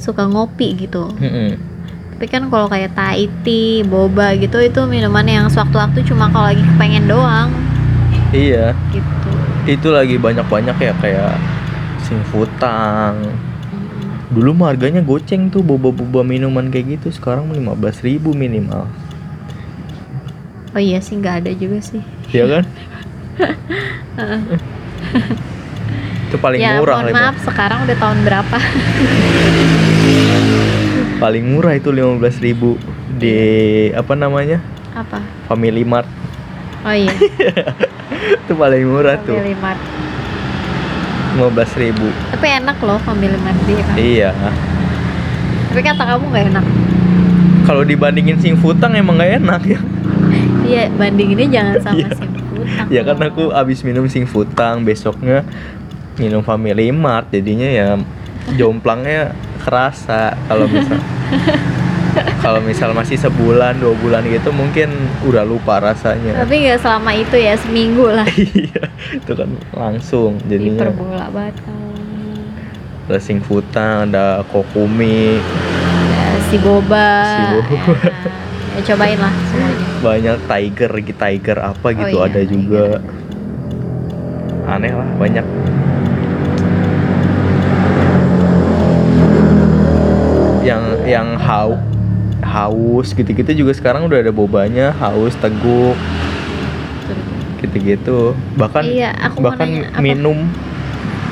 suka 0.00 0.24
ngopi 0.24 0.78
gitu. 0.78 1.12
Mm-mm. 1.18 1.58
tapi 2.16 2.28
kan 2.28 2.52
kalau 2.52 2.68
kayak 2.68 2.92
Thai 2.92 3.32
tea, 3.40 3.80
boba 3.80 4.36
gitu 4.36 4.60
itu 4.60 4.84
minuman 4.84 5.24
yang 5.24 5.48
sewaktu-waktu 5.48 6.04
cuma 6.04 6.28
kalau 6.28 6.52
lagi 6.52 6.60
kepengen 6.60 7.08
doang. 7.08 7.48
Iya. 8.28 8.76
Gitu. 8.92 9.32
Itu 9.64 9.88
lagi 9.88 10.20
banyak-banyak 10.20 10.76
ya 10.84 10.92
kayak 11.00 11.40
singfutang. 12.04 13.24
Dulu 14.28 14.52
mah 14.52 14.76
harganya 14.76 15.00
goceng 15.00 15.48
tuh 15.48 15.64
boba-boba 15.64 16.20
minuman 16.20 16.68
kayak 16.68 17.00
gitu. 17.00 17.08
Sekarang 17.08 17.48
15.000 17.56 18.04
ribu 18.04 18.36
minimal. 18.36 18.84
Oh 20.76 20.82
iya 20.82 21.00
sih 21.00 21.16
nggak 21.16 21.40
ada 21.40 21.56
juga 21.56 21.80
sih. 21.80 22.04
Iya 22.36 22.60
kan? 22.60 22.64
itu 26.30 26.38
paling 26.38 26.62
ya 26.62 26.78
murah 26.78 27.02
mohon 27.02 27.10
lima- 27.10 27.34
maaf 27.34 27.36
sekarang 27.42 27.82
udah 27.82 27.96
tahun 27.98 28.18
berapa? 28.22 28.56
Paling 31.18 31.44
murah 31.44 31.74
itu 31.74 31.90
15.000 31.90 32.38
ribu 32.40 32.78
Di 33.18 33.34
apa 33.92 34.14
namanya? 34.14 34.62
apa? 34.94 35.18
Family 35.50 35.82
Mart. 35.82 36.06
Oh 36.86 36.94
iya. 36.94 37.10
Itu 38.46 38.54
paling 38.54 38.86
murah 38.86 39.18
tuh. 39.20 39.34
Family 39.34 39.58
Mart. 39.58 39.82
15.000 41.34 41.82
ribu. 41.82 42.06
Tapi 42.30 42.46
enak 42.62 42.78
loh 42.78 42.98
Family 43.02 43.38
Mart 43.42 43.58
dia 43.66 43.82
kan 43.82 43.94
Iya. 43.98 44.30
Tapi 45.70 45.80
kata 45.82 46.02
kamu 46.14 46.24
nggak 46.30 46.44
enak. 46.54 46.66
Kalau 47.66 47.82
dibandingin 47.82 48.38
singfutang 48.38 48.94
emang 48.94 49.18
gak 49.18 49.38
enak 49.38 49.62
ya. 49.66 49.80
Iya 50.62 50.82
bandinginnya 50.94 51.48
jangan 51.50 51.74
sama 51.82 51.98
Iya. 52.00 52.08
Simputang 52.14 52.86
Ya 52.88 53.00
kan 53.02 53.18
aku 53.18 53.50
abis 53.50 53.82
minum 53.82 54.06
singfutang 54.06 54.86
Besoknya 54.86 55.42
minum 56.18 56.42
Family 56.42 56.90
Mart 56.90 57.30
Jadinya 57.30 57.68
ya 57.68 57.88
jomplangnya 58.56 59.36
kerasa 59.60 60.34
kalau 60.48 60.66
misal 60.66 60.98
kalau 62.42 62.60
misal 62.64 62.90
masih 62.96 63.20
sebulan 63.20 63.78
dua 63.78 63.94
bulan 64.00 64.24
gitu 64.26 64.50
mungkin 64.50 64.90
udah 65.22 65.44
lupa 65.44 65.78
rasanya. 65.78 66.42
Tapi 66.42 66.66
nggak 66.66 66.80
selama 66.80 67.12
itu 67.14 67.36
ya 67.36 67.54
seminggu 67.60 68.08
lah. 68.10 68.26
Iya 68.40 68.84
itu 69.14 69.32
kan 69.36 69.50
langsung 69.76 70.40
jadinya. 70.48 70.88
Diperbola 70.88 71.26
banget 71.30 71.56
kamu 71.62 71.86
ada 73.10 73.18
ada 74.06 74.26
kokumi. 74.48 75.38
Ya, 76.10 76.26
si 76.48 76.56
boba. 76.62 77.10
Si 77.26 77.42
boba. 77.58 77.76
ya 78.70 78.80
ya 78.80 78.80
cobain 78.86 79.18
lah 79.18 79.34
semuanya. 79.50 79.86
Banyak 80.00 80.36
tiger 80.46 80.90
tiger 81.02 81.58
apa 81.58 81.86
Oh 81.90 81.92
gitu 81.92 82.16
iya, 82.16 82.26
ada 82.30 82.40
tiger. 82.40 82.50
juga. 82.50 82.86
aneh 84.70 84.94
lah 84.94 85.08
banyak 85.18 85.42
yang 91.10 91.34
hau 91.34 91.74
haus 92.40 93.12
gitu-gitu 93.12 93.66
juga 93.66 93.72
sekarang 93.74 94.06
udah 94.06 94.22
ada 94.22 94.32
bobanya 94.32 94.94
haus 95.02 95.34
teguk 95.42 95.98
gitu-gitu. 97.60 98.32
Bahkan 98.56 98.84
Iya, 98.88 99.12
aku 99.20 99.44
bahkan 99.44 99.68
nanya, 99.68 99.92
apa? 99.92 100.00
minum 100.00 100.38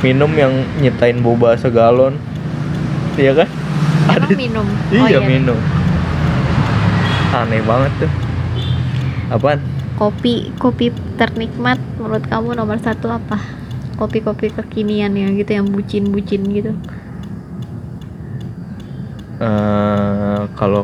minum 0.05 0.31
yang 0.37 0.53
nyetain 0.79 1.19
boba 1.25 1.57
segalon. 1.57 2.19
Iya 3.19 3.35
kan? 3.35 3.49
Emang 4.15 4.37
minum? 4.37 4.67
Oh 4.95 5.07
iya 5.09 5.21
minum. 5.23 5.59
Aneh 7.35 7.63
banget 7.65 7.93
tuh. 8.07 8.13
Apaan? 9.33 9.61
Kopi 9.99 10.53
kopi 10.61 10.95
ternikmat 11.19 11.81
menurut 11.99 12.25
kamu 12.31 12.55
nomor 12.55 12.79
satu 12.79 13.11
apa? 13.11 13.41
Kopi-kopi 13.99 14.55
kekinian 14.55 15.19
ya 15.19 15.27
gitu 15.35 15.51
yang 15.59 15.67
bucin-bucin 15.75 16.47
gitu 16.55 16.71
Eh, 19.38 20.40
kalau 20.59 20.83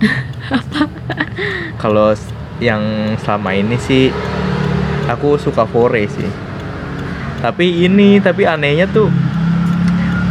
kalau 1.82 2.12
yang 2.60 3.16
selama 3.16 3.56
ini 3.56 3.80
sih 3.80 4.12
aku 5.08 5.40
suka 5.40 5.64
fore 5.64 6.04
sih. 6.12 6.28
Tapi 7.40 7.88
ini 7.88 8.20
tapi 8.20 8.44
anehnya 8.44 8.84
tuh 8.84 9.08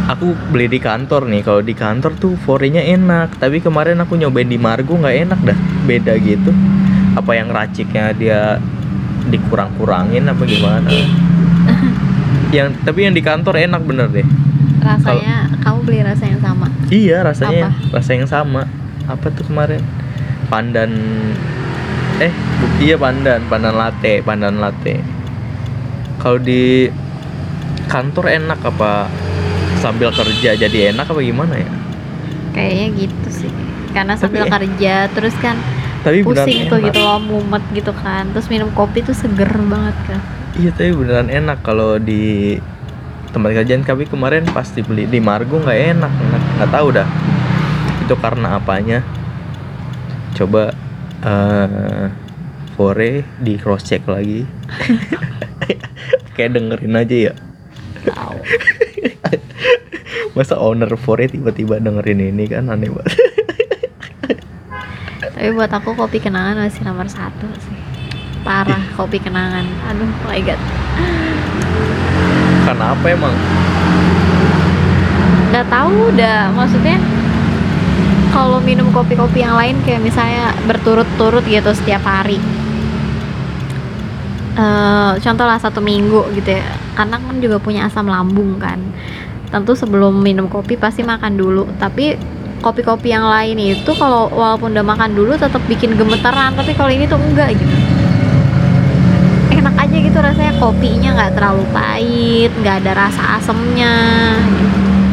aku 0.06 0.30
beli 0.54 0.70
di 0.70 0.78
kantor 0.78 1.26
nih. 1.26 1.42
Kalau 1.42 1.58
di 1.58 1.74
kantor 1.74 2.14
tuh 2.22 2.38
forenya 2.38 2.86
enak. 2.86 3.34
Tapi 3.42 3.58
kemarin 3.58 3.98
aku 3.98 4.14
nyobain 4.14 4.46
di 4.46 4.58
Margo 4.58 4.94
nggak 4.94 5.16
enak 5.26 5.40
dah. 5.42 5.58
Beda 5.90 6.14
gitu. 6.22 6.54
Apa 7.18 7.34
yang 7.34 7.50
raciknya 7.50 8.14
dia 8.14 8.62
dikurang-kurangin 9.26 10.22
apa 10.30 10.42
gimana? 10.46 10.86
Yang 12.54 12.82
tapi 12.82 13.06
yang 13.06 13.14
di 13.14 13.22
kantor 13.22 13.62
enak 13.62 13.82
bener 13.86 14.10
deh 14.10 14.26
rasanya 14.80 15.36
kamu 15.60 15.78
beli 15.82 16.00
rasa 16.00 16.24
yang 16.24 16.40
sama 16.40 16.66
Iya 16.88 17.16
rasanya 17.22 17.68
Apa? 17.68 17.94
rasa 17.94 18.10
yang 18.12 18.26
sama. 18.26 18.62
Apa 19.06 19.26
tuh 19.30 19.44
kemarin? 19.44 19.78
Pandan 20.46 20.90
eh 22.18 22.28
bu- 22.30 22.76
iya 22.78 22.96
pandan, 22.96 23.46
pandan 23.46 23.72
latte, 23.72 24.18
pandan 24.20 24.58
latte. 24.58 24.98
Kalau 26.16 26.36
di 26.36 26.90
kantor 27.86 28.26
enak 28.28 28.60
apa 28.60 29.06
sambil 29.76 30.10
kerja 30.10 30.54
jadi 30.54 30.90
enak 30.90 31.06
apa 31.06 31.20
gimana 31.20 31.54
ya? 31.56 31.70
kayaknya 32.50 32.86
gitu 32.98 33.28
sih 33.30 33.52
karena 33.90 34.14
sambil 34.14 34.42
Tapi- 34.42 34.66
kerja 34.68 35.06
terus 35.08 35.32
kan 35.36 35.54
Tapi 36.00 36.20
pusing 36.20 36.66
tuh 36.66 36.76
enak. 36.76 36.90
gitu 36.90 36.98
loh 37.00 37.18
mumet 37.18 37.62
gitu 37.70 37.94
kan 37.94 38.26
terus 38.28 38.46
minum 38.46 38.70
kopi 38.70 39.00
tuh 39.00 39.12
seger 39.12 39.46
banget 39.62 39.94
kan 40.04 40.20
Iya 40.52 40.70
tapi 40.72 40.90
beneran 40.92 41.30
enak 41.30 41.62
kalau 41.62 41.96
di 41.96 42.58
tempat 43.30 43.62
kerjaan 43.62 43.86
kami 43.86 44.06
kemarin 44.06 44.44
pasti 44.50 44.82
beli. 44.82 45.06
Di 45.06 45.22
Margo 45.22 45.62
nggak 45.62 45.80
enak 45.96 46.12
nggak, 46.12 46.42
nggak 46.58 46.70
tahu 46.70 46.88
dah. 46.94 47.08
Itu 48.06 48.14
karena 48.18 48.58
apanya? 48.58 48.98
Coba 50.34 50.74
eh 51.20 52.06
fore 52.74 53.22
di 53.38 53.54
cross 53.60 53.86
check 53.86 54.02
lagi. 54.08 54.46
Kayak 56.34 56.58
dengerin 56.58 56.96
aja 56.96 57.16
ya. 57.30 57.34
Masa 60.36 60.56
owner 60.56 60.88
fore 60.96 61.28
tiba-tiba 61.28 61.76
dengerin 61.76 62.32
ini 62.32 62.48
kan 62.48 62.72
aneh 62.72 62.88
banget. 62.88 63.12
Tapi 65.20 65.52
buat 65.56 65.72
aku 65.72 65.96
kopi 65.96 66.20
kenangan 66.20 66.56
masih 66.56 66.84
nomor 66.84 67.08
satu 67.08 67.48
sih. 67.60 67.76
Parah 68.40 68.80
kopi 68.96 69.20
kenangan. 69.20 69.68
Aduh 69.92 70.08
oh 70.08 70.28
my 70.28 70.40
god 70.40 70.60
karena 72.70 72.94
apa 72.94 73.06
emang? 73.10 73.34
Nggak 75.50 75.66
tahu 75.66 76.14
udah 76.14 76.38
maksudnya 76.54 77.02
kalau 78.30 78.62
minum 78.62 78.94
kopi-kopi 78.94 79.42
yang 79.42 79.58
lain 79.58 79.74
kayak 79.82 79.98
misalnya 80.06 80.54
berturut-turut 80.70 81.42
gitu 81.50 81.74
setiap 81.74 82.06
hari. 82.06 82.38
Eh 84.54 85.12
contoh 85.18 85.46
lah 85.50 85.58
satu 85.58 85.82
minggu 85.82 86.30
gitu 86.38 86.54
ya. 86.54 86.62
Karena 86.94 87.18
kan 87.18 87.42
juga 87.42 87.58
punya 87.58 87.90
asam 87.90 88.06
lambung 88.06 88.62
kan. 88.62 88.78
Tentu 89.50 89.74
sebelum 89.74 90.22
minum 90.22 90.46
kopi 90.46 90.78
pasti 90.78 91.02
makan 91.02 91.34
dulu. 91.34 91.66
Tapi 91.82 92.14
kopi-kopi 92.62 93.10
yang 93.10 93.26
lain 93.26 93.58
itu 93.58 93.90
kalau 93.98 94.30
walaupun 94.30 94.70
udah 94.78 94.86
makan 94.86 95.10
dulu 95.18 95.34
tetap 95.34 95.58
bikin 95.66 95.98
gemeteran. 95.98 96.54
Tapi 96.54 96.78
kalau 96.78 96.94
ini 96.94 97.10
tuh 97.10 97.18
enggak 97.18 97.50
gitu 97.58 97.74
enak 99.60 99.76
aja 99.76 99.96
gitu 100.00 100.18
rasanya 100.18 100.49
kopinya 100.60 101.16
nggak 101.16 101.32
terlalu 101.40 101.64
pahit 101.72 102.52
nggak 102.60 102.84
ada 102.84 102.92
rasa 103.08 103.40
asemnya. 103.40 103.96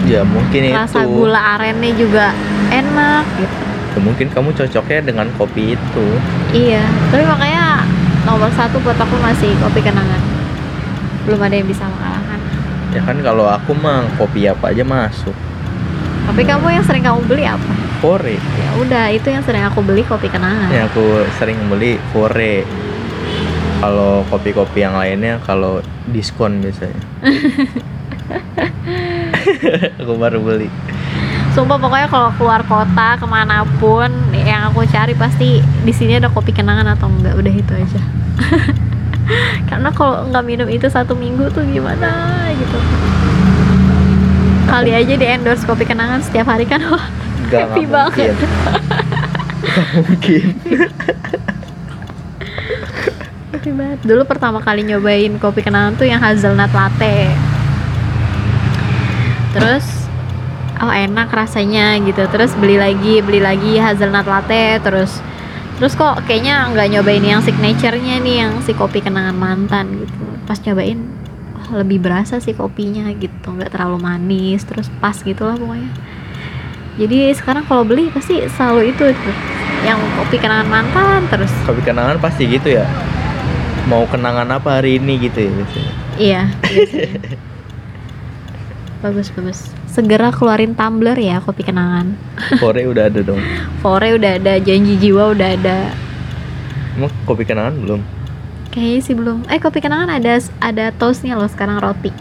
Ya 0.04 0.22
mungkin 0.28 0.76
rasa 0.76 1.08
itu. 1.08 1.12
gula 1.16 1.40
arennya 1.56 1.92
juga 1.96 2.36
enak 2.68 3.24
gitu. 3.40 3.56
Ya, 3.98 4.00
mungkin 4.04 4.28
kamu 4.30 4.50
cocoknya 4.54 5.02
dengan 5.08 5.28
kopi 5.40 5.80
itu. 5.80 6.08
Iya 6.52 6.84
tapi 7.10 7.24
makanya 7.24 7.88
nomor 8.28 8.52
satu 8.54 8.78
buat 8.84 9.00
aku 9.00 9.16
masih 9.24 9.56
kopi 9.64 9.80
kenangan. 9.80 10.20
Belum 11.24 11.40
ada 11.40 11.56
yang 11.56 11.68
bisa 11.68 11.88
mengalahkan. 11.88 12.40
Ya 12.92 13.02
kan 13.08 13.18
kalau 13.24 13.48
aku 13.48 13.72
mah 13.72 14.04
kopi 14.20 14.52
apa 14.52 14.76
aja 14.76 14.84
masuk. 14.84 15.34
Tapi 16.28 16.44
kamu 16.44 16.76
yang 16.76 16.84
sering 16.84 17.08
kamu 17.08 17.24
beli 17.24 17.48
apa? 17.48 17.72
Fore. 18.04 18.36
Ya 18.36 18.70
udah 18.84 19.06
itu 19.16 19.32
yang 19.32 19.44
sering 19.48 19.64
aku 19.64 19.80
beli 19.80 20.04
kopi 20.04 20.28
kenangan. 20.28 20.68
Ya 20.68 20.92
aku 20.92 21.24
sering 21.40 21.56
beli 21.72 21.96
fore. 22.12 22.68
Kalau 23.78 24.26
kopi-kopi 24.34 24.82
yang 24.82 24.98
lainnya 24.98 25.38
kalau 25.46 25.86
diskon 26.10 26.66
biasanya. 26.66 26.98
aku 30.02 30.14
baru 30.20 30.44
beli. 30.44 30.68
sumpah 31.56 31.80
pokoknya 31.82 32.06
kalau 32.06 32.30
keluar 32.38 32.62
kota 32.70 33.18
ke 33.18 33.26
mana 33.26 33.66
pun 33.82 34.14
yang 34.38 34.70
aku 34.70 34.86
cari 34.86 35.18
pasti 35.18 35.58
di 35.58 35.90
sini 35.90 36.22
ada 36.22 36.30
kopi 36.30 36.54
kenangan 36.54 36.94
atau 36.94 37.10
enggak 37.10 37.34
udah 37.34 37.50
itu 37.50 37.74
aja 37.74 37.98
karena 39.74 39.90
kalau 39.90 40.30
nggak 40.30 40.46
minum 40.46 40.70
itu 40.70 40.86
satu 40.86 41.18
minggu 41.18 41.50
tuh 41.50 41.66
gimana 41.66 42.46
gitu 42.54 42.78
kali 44.70 44.94
aja 44.94 45.18
di 45.18 45.26
endorse 45.26 45.66
kopi 45.66 45.90
kenangan 45.90 46.22
setiap 46.22 46.46
hari 46.46 46.70
kan 46.70 46.78
wah 46.94 47.02
Happy 47.48 47.88
banget. 47.88 48.36
mungkin. 50.04 50.44
Happy 53.68 53.84
banget. 53.84 54.00
Dulu 54.08 54.24
pertama 54.24 54.64
kali 54.64 54.88
nyobain 54.88 55.36
kopi 55.44 55.60
kenangan 55.60 56.00
tuh 56.00 56.08
yang 56.08 56.24
hazelnut 56.24 56.72
latte. 56.72 57.36
Terus 59.52 60.08
oh 60.80 60.88
enak 60.88 61.28
rasanya 61.28 62.00
gitu. 62.00 62.24
Terus 62.32 62.56
beli 62.56 62.80
lagi, 62.80 63.20
beli 63.20 63.44
lagi 63.44 63.76
hazelnut 63.76 64.24
latte 64.24 64.80
terus 64.80 65.20
terus 65.76 66.00
kok 66.00 66.24
kayaknya 66.24 66.72
nggak 66.72 66.96
nyobain 66.96 67.20
yang 67.20 67.44
signaturenya 67.44 68.24
nih 68.24 68.48
yang 68.48 68.56
si 68.64 68.72
kopi 68.72 69.04
kenangan 69.04 69.36
mantan 69.36 70.00
gitu. 70.00 70.16
Pas 70.48 70.64
nyobain 70.64 71.04
wah, 71.60 71.84
lebih 71.84 72.00
berasa 72.00 72.40
sih 72.40 72.56
kopinya 72.56 73.12
gitu, 73.20 73.52
nggak 73.52 73.76
terlalu 73.76 74.00
manis, 74.00 74.64
terus 74.64 74.88
pas 75.04 75.20
gitu 75.20 75.44
lah 75.44 75.60
pokoknya. 75.60 75.92
Jadi 77.04 77.36
sekarang 77.36 77.68
kalau 77.68 77.84
beli 77.84 78.08
pasti 78.16 78.48
selalu 78.48 78.96
itu 78.96 79.12
tuh 79.12 79.36
yang 79.84 80.00
kopi 80.16 80.40
kenangan 80.40 80.72
mantan 80.72 81.28
terus 81.28 81.52
Kopi 81.68 81.84
kenangan 81.84 82.16
pasti 82.16 82.48
gitu 82.48 82.80
ya. 82.80 82.88
Mau 83.88 84.04
kenangan 84.12 84.52
apa 84.52 84.84
hari 84.84 85.00
ini 85.00 85.16
gitu 85.16 85.48
ya 85.48 85.52
biasanya. 85.56 85.94
Iya. 86.20 86.42
biasanya. 86.60 87.20
bagus 88.98 89.28
bagus. 89.32 89.60
Segera 89.88 90.28
keluarin 90.36 90.76
tumbler 90.76 91.16
ya 91.16 91.40
kopi 91.40 91.64
kenangan. 91.64 92.20
Fore 92.60 92.84
udah 92.84 93.08
ada 93.08 93.24
dong. 93.24 93.40
Fore 93.82 94.12
udah 94.20 94.36
ada, 94.36 94.60
janji 94.60 95.00
jiwa 95.00 95.32
udah 95.32 95.56
ada. 95.56 95.96
Emang 97.00 97.14
kopi 97.24 97.48
kenangan 97.48 97.80
belum? 97.80 98.02
Kayaknya 98.76 99.00
sih 99.00 99.16
belum. 99.16 99.48
Eh 99.48 99.62
kopi 99.64 99.80
kenangan 99.80 100.12
ada 100.12 100.36
ada 100.60 100.92
toastnya 100.92 101.40
loh 101.40 101.48
sekarang 101.48 101.80
roti. 101.80 102.12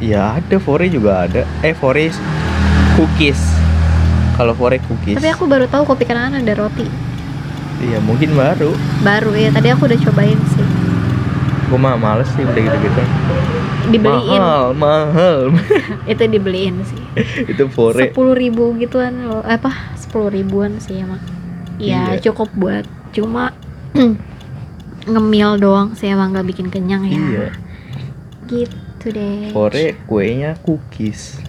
Ya 0.00 0.40
ada 0.40 0.56
Fore 0.56 0.88
juga 0.88 1.28
ada. 1.28 1.44
Eh 1.60 1.76
Fore 1.76 2.08
cookies. 2.96 3.38
Kalau 4.40 4.56
Fore 4.56 4.80
cookies. 4.88 5.20
Tapi 5.20 5.28
aku 5.30 5.44
baru 5.44 5.68
tahu 5.68 5.84
kopi 5.84 6.08
kenangan 6.08 6.40
ada 6.40 6.54
roti. 6.56 6.88
Iya 7.84 8.00
mungkin 8.00 8.32
baru. 8.32 8.72
Baru 9.04 9.36
ya. 9.36 9.52
Tadi 9.52 9.68
aku 9.68 9.84
udah 9.84 9.98
cobain 10.00 10.40
sih. 10.56 10.83
Gue 11.74 11.82
mah 11.82 11.98
males 11.98 12.30
sih 12.38 12.46
udah 12.46 12.54
gitu-gitu. 12.54 13.02
Dibeliin. 13.90 14.38
Mahal, 14.38 14.64
mahal. 14.78 15.38
Itu 16.06 16.22
dibeliin 16.30 16.78
sih. 16.86 17.02
itu 17.50 17.66
Fore. 17.66 18.14
Sepuluh 18.14 18.38
ribu 18.38 18.70
gituan 18.78 19.26
loh. 19.26 19.42
Eh, 19.42 19.58
apa? 19.58 19.98
Sepuluh 19.98 20.30
ribuan 20.30 20.78
sih 20.78 21.02
emang. 21.02 21.18
Iya 21.82 22.14
Iya. 22.14 22.30
cukup 22.30 22.54
buat 22.54 22.86
cuma 23.10 23.50
ngemil 25.10 25.58
doang 25.58 25.98
sih 25.98 26.14
emang 26.14 26.30
nggak 26.30 26.46
bikin 26.46 26.70
kenyang 26.70 27.10
ya. 27.10 27.18
Iya. 27.18 27.46
Gitu 28.46 29.06
deh. 29.10 29.50
Fore 29.50 29.98
kuenya 30.06 30.54
cookies. 30.62 31.42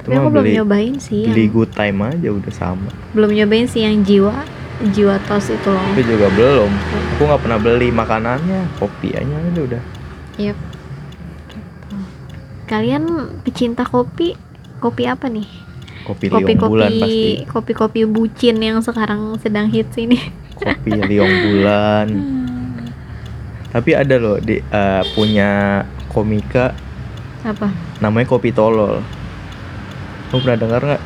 Tapi 0.00 0.16
aku 0.16 0.32
belum 0.32 0.44
beli 0.48 0.56
nyobain 0.56 0.96
sih 0.96 1.28
beli 1.28 1.44
yang, 1.44 1.52
good 1.52 1.70
time 1.76 2.00
aja 2.00 2.32
udah 2.32 2.48
sama 2.48 2.88
belum 3.12 3.28
nyobain 3.28 3.68
sih 3.68 3.84
yang 3.84 4.00
jiwa 4.08 4.40
jiwa 4.80 5.18
tos 5.20 5.48
itu 5.48 5.66
loh. 5.66 5.82
itu 5.92 6.06
juga 6.08 6.30
belum 6.30 6.70
aku 7.12 7.22
nggak 7.24 7.42
pernah 7.42 7.58
beli 7.58 7.88
makanannya 7.90 8.60
kopi 8.76 9.12
aja 9.12 9.34
aja 9.36 9.60
udah 9.64 9.82
Yep. 10.38 10.54
Kalian 12.66 13.04
pecinta 13.42 13.82
kopi? 13.82 14.36
Kopi 14.78 15.02
apa 15.04 15.26
nih? 15.26 15.48
kopi, 16.06 16.30
Kopi 16.30 16.40
liong 16.46 16.62
bulan 16.62 16.88
kopi 16.88 17.00
pasti 17.00 17.20
kopi 17.44 17.72
kopi 17.74 18.00
bucin 18.04 18.56
yang 18.56 18.78
sekarang 18.78 19.36
sedang 19.36 19.66
hits 19.66 19.92
ini. 19.96 20.16
kopi 20.54 20.94
liong 20.96 21.34
bulan 21.44 22.06
tapi 23.74 23.92
ada 23.92 24.16
loh 24.16 24.38
di 24.38 24.56
eh, 24.56 25.02
punya 25.12 25.82
komika 26.08 26.72
Apa? 27.44 27.68
namanya 27.98 28.26
kopi 28.26 28.50
tolol 28.50 29.04
kamu 30.28 30.40
pernah 30.40 30.58
dengar 30.58 30.80
nggak 30.86 31.02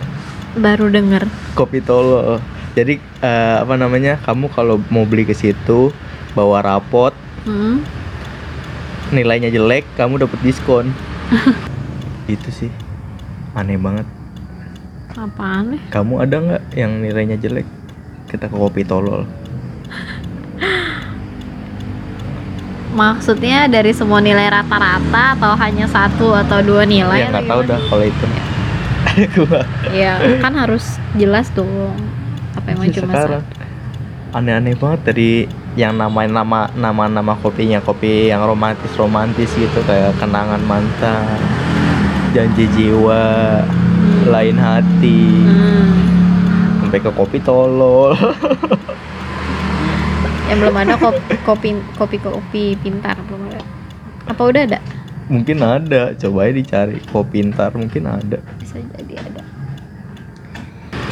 Baru 0.54 0.86
denger. 0.86 1.24
kopi 1.52 1.80
tolol 1.80 2.38
jadi 2.72 2.94
eh, 3.20 3.56
apa 3.60 3.74
namanya 3.74 4.16
kamu 4.18 4.48
kalau 4.48 4.80
mau 4.88 5.04
beli 5.04 5.22
ke 5.22 5.32
situ 5.32 5.92
bawa 6.32 6.60
rapot 6.60 7.12
Hmm? 7.42 7.82
nilainya 9.10 9.50
jelek 9.50 9.82
kamu 9.92 10.22
dapat 10.22 10.38
diskon 10.40 10.94
itu 12.30 12.48
sih 12.48 12.70
aneh 13.52 13.74
banget 13.74 14.06
Apaan 15.12 15.74
nih? 15.74 15.80
kamu 15.90 16.14
ada 16.18 16.36
nggak 16.38 16.62
yang 16.72 17.02
nilainya 17.02 17.34
jelek 17.36 17.66
kita 18.26 18.46
ke 18.46 18.54
kopi 18.54 18.82
tolol 18.82 19.26
Maksudnya 22.92 23.66
dari 23.66 23.90
semua 23.90 24.20
nilai 24.20 24.46
rata-rata 24.46 25.32
atau 25.32 25.56
hanya 25.56 25.88
satu 25.88 26.36
atau 26.36 26.60
dua 26.60 26.84
nilai? 26.84 27.24
ya 27.24 27.32
nggak 27.32 27.48
tahu 27.48 27.60
dah 27.64 27.80
kalau 27.88 28.04
itu 28.04 28.26
Gua 29.34 29.60
Ya 29.90 30.12
kan 30.44 30.52
harus 30.54 30.84
jelas 31.12 31.48
dong. 31.50 31.96
Apa 32.62 32.68
emang 32.70 32.86
cuma 32.90 33.10
sekarang 33.10 33.42
aneh-aneh 34.32 34.74
banget 34.74 35.00
dari 35.04 35.30
yang 35.74 35.96
nama 35.96 36.24
nama 36.24 36.60
nama 36.72 37.04
nama 37.06 37.32
kopinya 37.36 37.80
kopi 37.80 38.28
yang 38.28 38.44
romantis 38.44 38.92
romantis 38.94 39.50
gitu 39.52 39.82
kayak 39.82 40.14
kenangan 40.16 40.62
mantan 40.62 41.40
janji 42.30 42.70
jiwa 42.70 43.22
Hmm. 44.02 44.28
lain 44.28 44.58
hati 44.58 45.46
Hmm. 45.46 45.94
sampai 46.82 46.98
ke 46.98 47.08
kopi 47.08 47.38
tolol 47.38 48.12
Yang 50.50 50.58
belum 50.58 50.76
ada 50.76 50.94
kopi 50.98 51.22
kopi 51.40 51.68
kopi 51.94 52.16
kopi 52.18 52.64
pintar 52.76 53.16
belum 53.24 53.48
ada. 53.48 53.62
Apa 54.26 54.42
udah 54.44 54.62
ada? 54.66 54.80
mungkin 55.30 55.62
ada 55.62 56.12
coba 56.12 56.44
aja 56.44 56.52
dicari 56.52 56.98
kopi 57.08 57.40
pintar 57.40 57.72
mungkin 57.72 58.04
ada 58.04 58.42
Bisa 58.58 58.82
jadi 58.82 59.22
ada. 59.22 59.41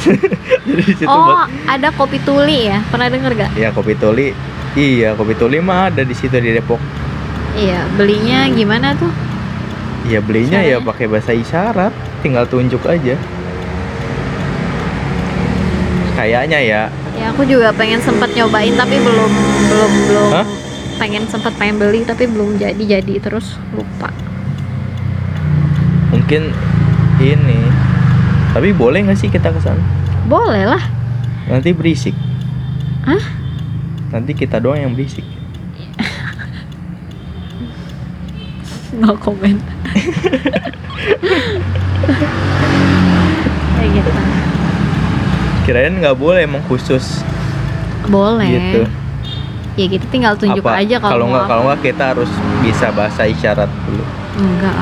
jadi 0.65 0.81
di 0.81 0.93
situ 0.95 1.05
Oh, 1.05 1.25
buat 1.37 1.47
ada 1.67 1.89
kopi 1.91 2.17
tuli 2.19 2.67
ya? 2.67 2.81
Pernah 2.87 3.07
denger 3.07 3.31
gak? 3.35 3.51
ya 3.53 3.69
kopi 3.69 3.93
tuli 3.93 4.33
iya 4.73 5.13
kopi 5.13 5.33
tuli 5.33 5.57
mah 5.57 5.87
ada 5.87 6.01
di 6.01 6.11
situ 6.11 6.33
di 6.33 6.51
Depok 6.51 6.79
Iya, 7.51 7.83
belinya 7.93 8.47
gimana 8.47 8.95
tuh? 8.95 9.11
ya 10.03 10.17
belinya 10.17 10.57
ya 10.59 10.75
Caranya? 10.75 10.87
pakai 10.87 11.05
bahasa 11.05 11.31
isyarat 11.31 11.93
tinggal 12.19 12.43
tunjuk 12.43 12.81
aja 12.83 13.13
kayaknya 16.13 16.59
ya 16.59 16.83
Ya 17.11 17.29
aku 17.29 17.43
juga 17.43 17.69
pengen 17.71 17.99
sempet 17.99 18.31
nyobain 18.31 18.73
tapi 18.73 18.97
belum 18.97 19.31
belum 19.67 19.91
belum 20.07 20.29
Hah? 20.31 20.47
pengen 20.97 21.27
sempet 21.27 21.53
pengen 21.53 21.77
beli 21.77 22.01
tapi 22.01 22.25
belum 22.25 22.55
jadi 22.55 22.77
jadi 22.79 23.13
terus 23.19 23.57
lupa. 23.71 24.09
mungkin 26.07 26.49
ini 27.17 27.59
tapi 28.51 28.71
boleh 28.71 28.99
nggak 29.01 29.17
sih 29.17 29.27
kita 29.27 29.49
ke 29.49 29.59
sana 29.59 29.79
Boleh 30.23 30.65
lah. 30.65 30.83
nanti 31.45 31.71
berisik 31.71 32.15
Hah? 33.01 33.23
nanti 34.11 34.31
kita 34.31 34.57
doang 34.57 34.79
yang 34.79 34.91
berisik 34.91 35.23
No 38.91 39.15
komen. 39.15 39.55
Kayak 43.71 43.89
gitu. 43.93 44.11
kirain 45.63 45.93
nggak 45.95 46.11
boleh 46.13 46.43
emang 46.43 46.59
khusus 46.63 47.23
Boleh. 48.05 48.49
gitu 48.49 48.81
Ya 49.73 49.87
gitu 49.87 50.03
tinggal 50.11 50.35
tunjuk 50.35 50.59
Apa- 50.61 50.83
aja 50.83 50.99
kalau 50.99 51.31
nggak 51.31 51.47
kalau 51.47 51.63
nggak 51.65 51.79
kita 51.81 52.03
harus 52.11 52.27
bisa 52.59 52.91
bahasa 52.91 53.23
isyarat 53.23 53.71
dulu 53.87 54.03
Enggak. 54.37 54.75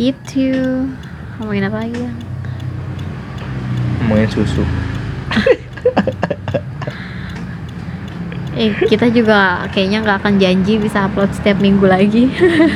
Gitu. 0.00 0.48
Ngomongin 1.36 1.68
apa 1.68 1.84
lagi 1.84 2.00
ya? 2.00 2.12
ngomongin 4.10 4.26
susu 4.32 4.64
Eh, 8.60 8.76
kita 8.90 9.08
juga 9.08 9.64
kayaknya 9.72 10.04
nggak 10.04 10.18
akan 10.20 10.34
janji 10.36 10.76
bisa 10.76 11.08
upload 11.08 11.32
setiap 11.32 11.62
minggu 11.64 11.86
lagi. 11.86 12.28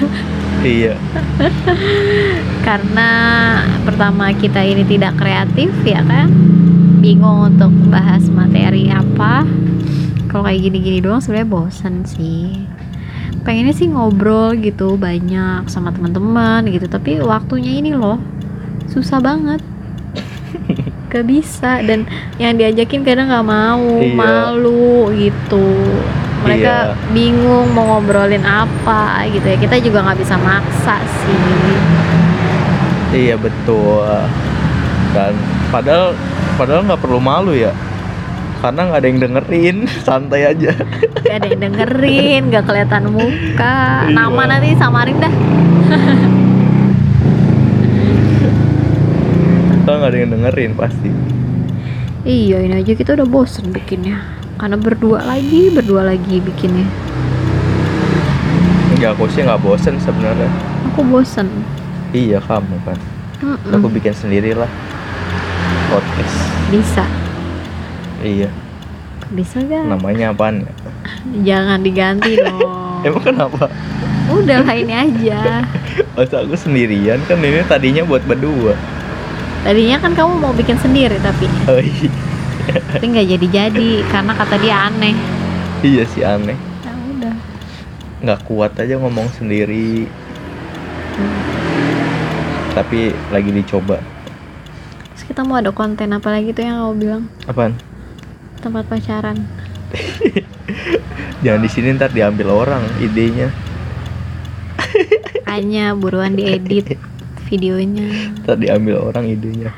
iya 0.64 0.96
Karena 2.64 3.10
pertama 3.84 4.32
kita 4.32 4.64
ini 4.64 4.86
tidak 4.88 5.18
kreatif 5.20 5.68
ya 5.84 6.00
kan. 6.00 6.32
Bingung 7.04 7.52
untuk 7.52 7.68
bahas 7.92 8.24
materi 8.32 8.88
apa. 8.88 9.44
Kalau 10.30 10.46
kayak 10.48 10.62
gini-gini 10.64 11.04
doang 11.04 11.20
sebenarnya 11.20 11.52
bosan 11.52 12.06
sih. 12.08 12.64
Pengennya 13.44 13.76
sih 13.76 13.86
ngobrol 13.86 14.56
gitu 14.56 14.96
banyak 14.96 15.68
sama 15.68 15.92
teman-teman 15.92 16.64
gitu, 16.66 16.88
tapi 16.88 17.20
waktunya 17.20 17.76
ini 17.76 17.92
loh 17.92 18.16
susah 18.88 19.20
banget. 19.20 19.60
Gak 21.12 21.24
bisa 21.24 21.84
dan 21.84 22.08
yang 22.36 22.56
diajakin 22.56 23.04
kadang 23.04 23.28
nggak 23.28 23.46
mau, 23.46 24.00
Iya. 24.00 24.16
malu 24.16 25.12
gitu. 25.14 25.68
Mereka 26.42 26.74
Iya. 26.90 26.96
bingung 27.12 27.70
mau 27.70 27.96
ngobrolin 27.96 28.42
apa 28.42 29.28
gitu 29.28 29.44
ya. 29.44 29.56
Kita 29.56 29.76
juga 29.78 30.02
nggak 30.02 30.18
bisa 30.18 30.34
maksa 30.36 30.98
sih. 31.22 31.76
iya 33.14 33.38
betul 33.38 34.02
dan 35.14 35.30
padahal 35.70 36.18
padahal 36.58 36.82
nggak 36.82 36.98
perlu 36.98 37.22
malu 37.22 37.54
ya 37.54 37.70
karena 38.64 38.80
nggak 38.88 38.96
ada 38.96 39.08
yang 39.08 39.20
dengerin 39.20 39.76
santai 40.08 40.40
aja 40.48 40.72
Gak 41.24 41.36
ada 41.40 41.46
yang 41.46 41.60
dengerin, 41.62 42.42
gak 42.48 42.64
kelihatan 42.64 43.04
muka. 43.08 43.76
Iya. 44.04 44.12
Nama 44.12 44.42
nanti 44.46 44.72
samarin 44.76 45.16
dah. 45.18 45.34
kalau 49.84 49.96
nggak 50.00 50.10
ada 50.10 50.18
yang 50.18 50.30
dengerin 50.32 50.72
pasti 50.74 51.10
Iya, 52.24 52.64
ini 52.64 52.80
aja 52.80 52.96
kita 52.96 53.12
udah 53.12 53.28
bosen 53.28 53.68
bikinnya. 53.68 54.16
Karena 54.56 54.80
berdua 54.80 55.20
lagi, 55.22 55.68
berdua 55.68 56.08
lagi 56.08 56.40
bikinnya. 56.40 56.88
nggak 58.94 59.12
aku 59.12 59.28
sih 59.28 59.44
nggak 59.44 59.60
bosen 59.60 60.00
sebenarnya 60.00 60.48
Aku 60.88 61.04
bosen. 61.04 61.44
iya 62.14 62.40
kamu 62.40 62.78
kan 62.80 62.96
Mm-mm. 63.42 63.74
aku 63.74 63.90
bikin 63.90 64.14
sendiri 64.14 64.54
lah 64.54 64.70
podcast 65.90 66.36
Bisa, 66.70 67.04
iya 68.24 68.48
bisa 69.30 69.56
gak? 69.58 69.84
namanya 69.84 70.30
apaan? 70.30 70.68
Jangan 71.40 71.80
diganti 71.80 72.36
dong. 72.38 72.60
emang 73.02 73.24
kenapa 73.24 73.68
Udah 74.24 74.60
lah 74.60 74.72
ini 74.72 74.90
aja. 74.90 75.60
masa 76.16 76.40
aku 76.40 76.54
sendirian 76.54 77.20
kan 77.24 77.36
ini 77.38 77.60
tadinya 77.62 78.02
buat 78.02 78.20
berdua 78.22 78.72
Tadinya 79.60 79.96
kan 79.96 80.12
kamu 80.12 80.32
mau 80.38 80.52
bikin 80.52 80.76
sendiri 80.76 81.16
tapi 81.18 81.48
oh, 81.64 81.80
iya. 81.80 82.10
tapi 82.90 83.04
nggak 83.06 83.28
jadi-jadi 83.30 83.90
karena 84.06 84.32
kata 84.34 84.56
dia 84.58 84.76
aneh. 84.88 85.14
iya 85.80 86.04
sih 86.06 86.20
aneh 86.20 86.56
Ya 86.82 86.92
udah. 86.92 87.34
nggak 88.20 88.40
kuat 88.44 88.72
aja 88.76 88.96
ngomong 88.96 89.28
sendiri 89.30 90.04
tapi 92.74 93.14
lagi 93.30 93.50
dicoba 93.50 94.02
Terus 95.10 95.24
kita 95.24 95.40
mau 95.40 95.56
ada 95.56 95.70
konten 95.70 96.10
apa 96.10 96.28
lagi 96.28 96.50
tuh 96.50 96.60
yang 96.60 96.76
kamu 96.82 96.94
bilang 96.98 97.22
apaan 97.46 97.72
tempat 98.64 98.88
pacaran. 98.88 99.36
jangan 101.44 101.60
di 101.60 101.68
sini 101.68 101.92
ntar 101.92 102.08
diambil 102.08 102.48
orang 102.50 102.82
idenya 102.98 103.52
Hanya 105.44 105.92
buruan 105.92 106.32
diedit 106.32 106.96
videonya. 107.46 108.32
ntar 108.40 108.56
diambil 108.56 109.04
orang 109.04 109.28
idenya 109.28 109.70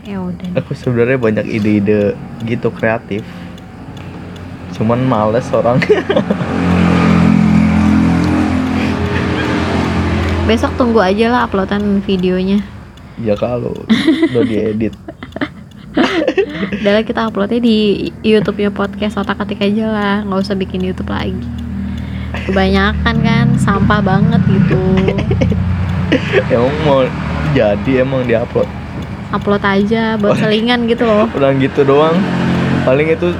Ya 0.00 0.16
udah. 0.18 0.56
aku 0.56 0.72
sebenarnya 0.72 1.18
banyak 1.18 1.44
ide-ide 1.46 2.16
gitu 2.42 2.70
kreatif 2.70 3.20
cuman 4.72 5.02
males 5.02 5.44
orang 5.50 5.76
Besok 10.46 10.72
tunggu 10.80 10.96
aja 10.98 11.28
lah 11.28 11.44
uploadan 11.44 12.00
videonya. 12.00 12.64
ya 13.18 13.34
kalau 13.34 13.74
udah 14.24 14.42
diedit 14.42 14.94
Udah 16.82 16.92
lah, 16.98 17.04
kita 17.04 17.20
uploadnya 17.28 17.60
di 17.62 18.10
YouTube-nya 18.22 18.70
podcast 18.70 19.18
otak 19.18 19.42
atik 19.42 19.62
aja 19.62 19.86
lah, 19.90 20.14
nggak 20.24 20.40
usah 20.40 20.56
bikin 20.58 20.82
YouTube 20.82 21.10
lagi. 21.10 21.36
kebanyakan 22.28 23.16
kan 23.24 23.46
sampah 23.56 24.04
banget 24.04 24.40
gitu. 24.46 24.80
Emang 26.52 26.76
mau 26.84 27.00
jadi 27.56 28.04
emang 28.04 28.28
diupload? 28.28 28.68
Upload 29.32 29.64
aja 29.64 30.16
buat 30.20 30.36
selingan 30.36 30.84
gitu 30.88 31.08
loh. 31.08 31.24
Udah 31.36 31.56
gitu 31.56 31.88
doang. 31.88 32.16
Paling 32.84 33.12
itu 33.12 33.32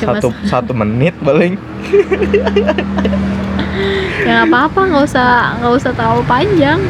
Cuma 0.00 0.16
satu 0.20 0.28
satu 0.52 0.72
menit 0.72 1.12
paling. 1.20 1.60
Ya 2.32 2.48
nggak 4.24 4.44
apa-apa 4.52 4.80
nggak 4.88 5.04
usah 5.04 5.60
nggak 5.60 5.72
usah 5.76 5.90
terlalu 5.92 6.22
panjang. 6.24 6.80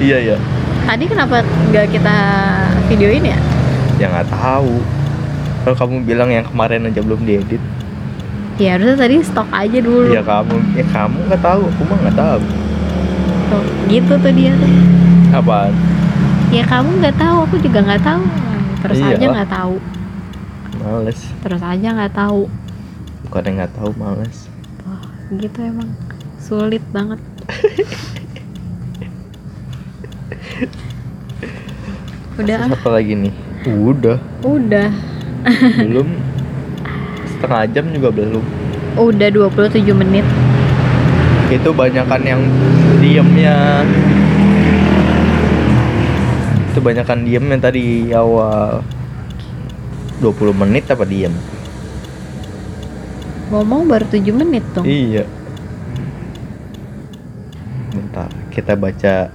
Iya 0.00 0.18
ya 0.34 0.36
tadi 0.86 1.04
kenapa 1.06 1.40
nggak 1.70 1.86
kita 1.94 2.16
videoin 2.90 3.24
ya 3.34 3.38
ya 4.02 4.10
nggak 4.10 4.34
tahu. 4.34 4.82
Kalau 5.62 5.76
kamu 5.78 6.02
bilang 6.02 6.26
yang 6.34 6.42
kemarin 6.42 6.90
aja 6.90 6.98
belum 6.98 7.22
diedit. 7.22 7.62
Ya 8.58 8.74
harusnya 8.74 8.98
tadi 8.98 9.22
stok 9.22 9.46
aja 9.54 9.78
dulu. 9.78 10.10
Ya 10.10 10.26
kamu 10.26 10.58
ya 10.74 10.82
kamu 10.90 11.18
nggak 11.30 11.38
tahu 11.38 11.62
aku 11.70 11.82
mah 11.86 11.98
nggak 12.02 12.18
tahu. 12.18 12.42
Tuh, 13.46 13.62
gitu 13.86 14.12
tuh 14.18 14.32
dia 14.34 14.58
tuh 14.58 14.72
apaan? 15.30 15.70
Ya 16.50 16.66
kamu 16.66 16.98
nggak 16.98 17.14
tahu 17.14 17.36
aku 17.46 17.56
juga 17.62 17.78
nggak 17.86 18.02
tahu. 18.02 18.24
Terus 18.82 18.98
Iya. 18.98 19.14
aja 19.14 19.26
nggak 19.38 19.50
tahu. 19.54 19.78
Males. 20.82 21.20
Terus 21.46 21.62
aja 21.62 21.88
nggak 21.94 22.14
tahu. 22.18 22.50
Bukan 23.30 23.42
yang 23.46 23.62
nggak 23.62 23.72
tahu 23.78 23.94
males. 23.94 24.50
Wah, 24.82 24.98
gitu 25.30 25.62
emang. 25.62 25.94
Sulit 26.42 26.82
banget. 26.90 27.22
Udah 32.32 32.64
ah, 32.64 32.72
apa 32.72 32.88
lagi 32.88 33.12
nih 33.14 33.51
udah. 33.70 34.18
Udah. 34.42 34.90
Belum. 35.78 36.08
Setengah 37.26 37.62
jam 37.70 37.84
juga 37.94 38.08
belum. 38.10 38.44
Udah 38.98 39.28
27 39.30 39.94
menit. 39.94 40.26
Itu 41.52 41.70
banyakan 41.70 42.22
yang 42.26 42.40
diemnya. 42.98 43.86
Itu 46.72 46.80
banyakan 46.82 47.22
diemnya 47.22 47.58
tadi 47.60 48.10
awal. 48.10 48.82
20 50.22 50.54
menit 50.54 50.86
apa 50.86 51.02
diem? 51.02 51.34
Ngomong 53.50 53.90
baru 53.90 54.06
7 54.06 54.22
menit 54.32 54.64
dong. 54.70 54.86
Iya. 54.86 55.26
Bentar 57.90 58.30
kita 58.54 58.78
baca 58.78 59.28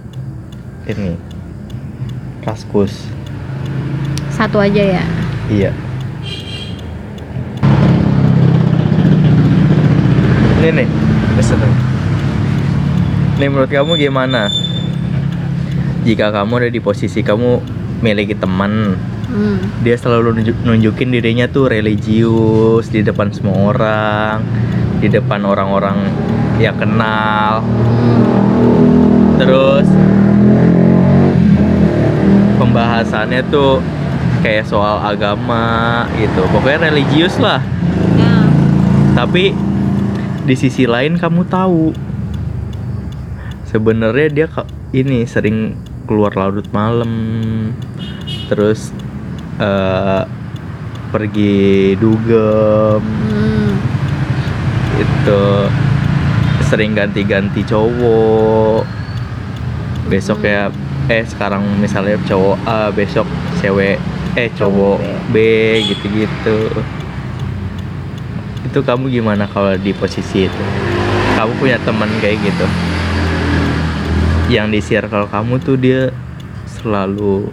ini. 0.87 1.19
Raskus 2.47 3.16
satu 4.37 4.61
aja 4.61 5.01
ya? 5.01 5.03
Iya. 5.49 5.71
Ini 10.61 10.69
nih 10.77 10.87
listen. 11.33 11.57
nih 13.41 13.49
menurut 13.49 13.69
kamu 13.69 13.97
gimana? 13.97 14.49
Jika 16.05 16.29
kamu 16.29 16.61
ada 16.61 16.69
di 16.69 16.77
posisi 16.77 17.25
kamu 17.25 17.61
miliki 18.05 18.37
teman 18.37 18.93
hmm. 19.33 19.81
dia 19.81 19.97
selalu 19.97 20.37
nunjuk- 20.37 20.61
nunjukin 20.61 21.09
dirinya 21.09 21.49
tuh 21.49 21.73
religius 21.73 22.93
di 22.93 23.01
depan 23.01 23.33
semua 23.33 23.73
orang 23.73 24.45
di 25.01 25.09
depan 25.09 25.45
orang-orang 25.45 25.97
yang 26.61 26.77
kenal. 26.77 27.65
Terus 29.37 29.85
pembahasannya 32.57 33.41
tuh 33.49 33.81
kayak 34.47 34.63
soal 34.63 35.03
agama 35.03 36.07
gitu. 36.15 36.47
Pokoknya 36.55 36.87
religius 36.87 37.35
lah. 37.35 37.59
Ya. 38.15 38.47
Tapi 39.11 39.51
di 40.47 40.55
sisi 40.55 40.87
lain 40.87 41.19
kamu 41.19 41.43
tahu. 41.51 41.91
Sebenarnya 43.67 44.27
dia 44.31 44.47
ini 44.95 45.27
sering 45.27 45.75
keluar 46.07 46.31
larut 46.39 46.63
malam. 46.71 47.11
Terus 48.47 48.95
eh, 49.59 50.23
pergi 51.11 51.99
dugem. 51.99 53.03
Hmm. 53.03 53.75
itu 54.97 55.43
sering 56.71 56.95
ganti-ganti 56.95 57.61
cowok. 57.67 58.87
Besok 60.07 60.41
ya 60.47 60.71
eh 61.11 61.23
sekarang 61.27 61.63
misalnya 61.83 62.17
cowok 62.25 62.57
A 62.65 62.89
besok 62.89 63.27
cewek 63.61 63.99
eh 64.37 64.53
cowok 64.53 65.01
B 65.33 65.35
gitu-gitu. 65.89 66.69
Itu 68.69 68.85
kamu 68.85 69.09
gimana 69.09 69.49
kalau 69.49 69.73
di 69.73 69.89
posisi 69.97 70.45
itu? 70.45 70.63
Kamu 71.33 71.57
punya 71.57 71.81
teman 71.81 72.05
kayak 72.21 72.37
gitu? 72.45 72.65
Yang 74.53 74.67
di 74.69 74.79
circle 74.85 75.25
kamu 75.33 75.57
tuh 75.57 75.75
dia 75.81 76.13
selalu 76.69 77.49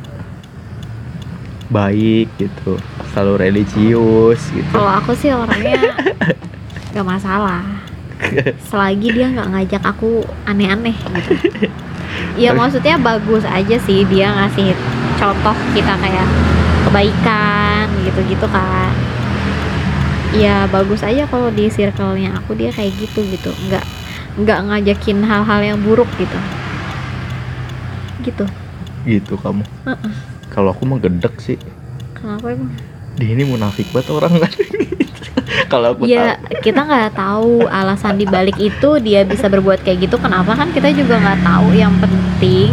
baik 1.73 2.29
gitu 2.37 2.77
selalu 3.17 3.49
religius 3.49 4.53
gitu. 4.53 4.69
Kalau 4.69 4.93
aku 5.01 5.17
sih 5.17 5.33
orangnya 5.33 5.81
nggak 6.93 7.07
masalah. 7.09 7.65
Selagi 8.69 9.09
dia 9.09 9.33
nggak 9.33 9.49
ngajak 9.57 9.83
aku 9.89 10.21
aneh-aneh 10.45 10.93
gitu. 10.93 11.33
Ya 12.37 12.53
maksudnya 12.53 13.01
bagus 13.01 13.43
aja 13.49 13.77
sih 13.81 14.05
dia 14.07 14.29
ngasih 14.37 14.77
contoh 15.17 15.57
kita 15.73 15.97
kayak 15.99 16.29
kebaikan 16.85 17.89
gitu-gitu 18.05 18.47
kan 18.53 18.93
ya 20.35 20.67
bagus 20.67 21.01
aja 21.07 21.31
kalau 21.31 21.49
di 21.55 21.71
circle-nya 21.71 22.35
aku 22.43 22.59
dia 22.59 22.75
kayak 22.75 22.93
gitu 22.99 23.23
gitu. 23.31 23.55
Nggak 23.71 23.85
nggak 24.35 24.59
ngajakin 24.67 25.23
hal-hal 25.23 25.61
yang 25.63 25.79
buruk 25.81 26.11
gitu. 26.19 26.39
Gitu. 28.27 28.45
Gitu 29.07 29.35
kamu. 29.39 29.63
Heeh. 29.87 30.15
kalau 30.51 30.71
aku 30.71 30.87
mah 30.87 31.03
gedek 31.03 31.35
sih. 31.43 31.59
Kenapa 32.15 32.55
emang? 32.55 32.71
Dia 33.19 33.31
ini 33.35 33.47
munafik 33.47 33.87
banget 33.95 34.11
orang 34.11 34.43
kan 34.43 34.51
kalau 35.73 35.95
aku 35.95 36.07
ya 36.07 36.35
tahu. 36.35 36.63
kita 36.67 36.81
nggak 36.83 37.11
tahu 37.15 37.67
alasan 37.71 38.19
dibalik 38.19 38.59
itu 38.59 38.91
dia 39.03 39.23
bisa 39.23 39.47
berbuat 39.47 39.83
kayak 39.87 40.11
gitu. 40.11 40.17
Kenapa? 40.19 40.55
Kan 40.59 40.75
kita 40.75 40.91
juga 40.95 41.19
nggak 41.23 41.43
tahu. 41.47 41.75
Yang 41.75 41.95
penting 42.07 42.71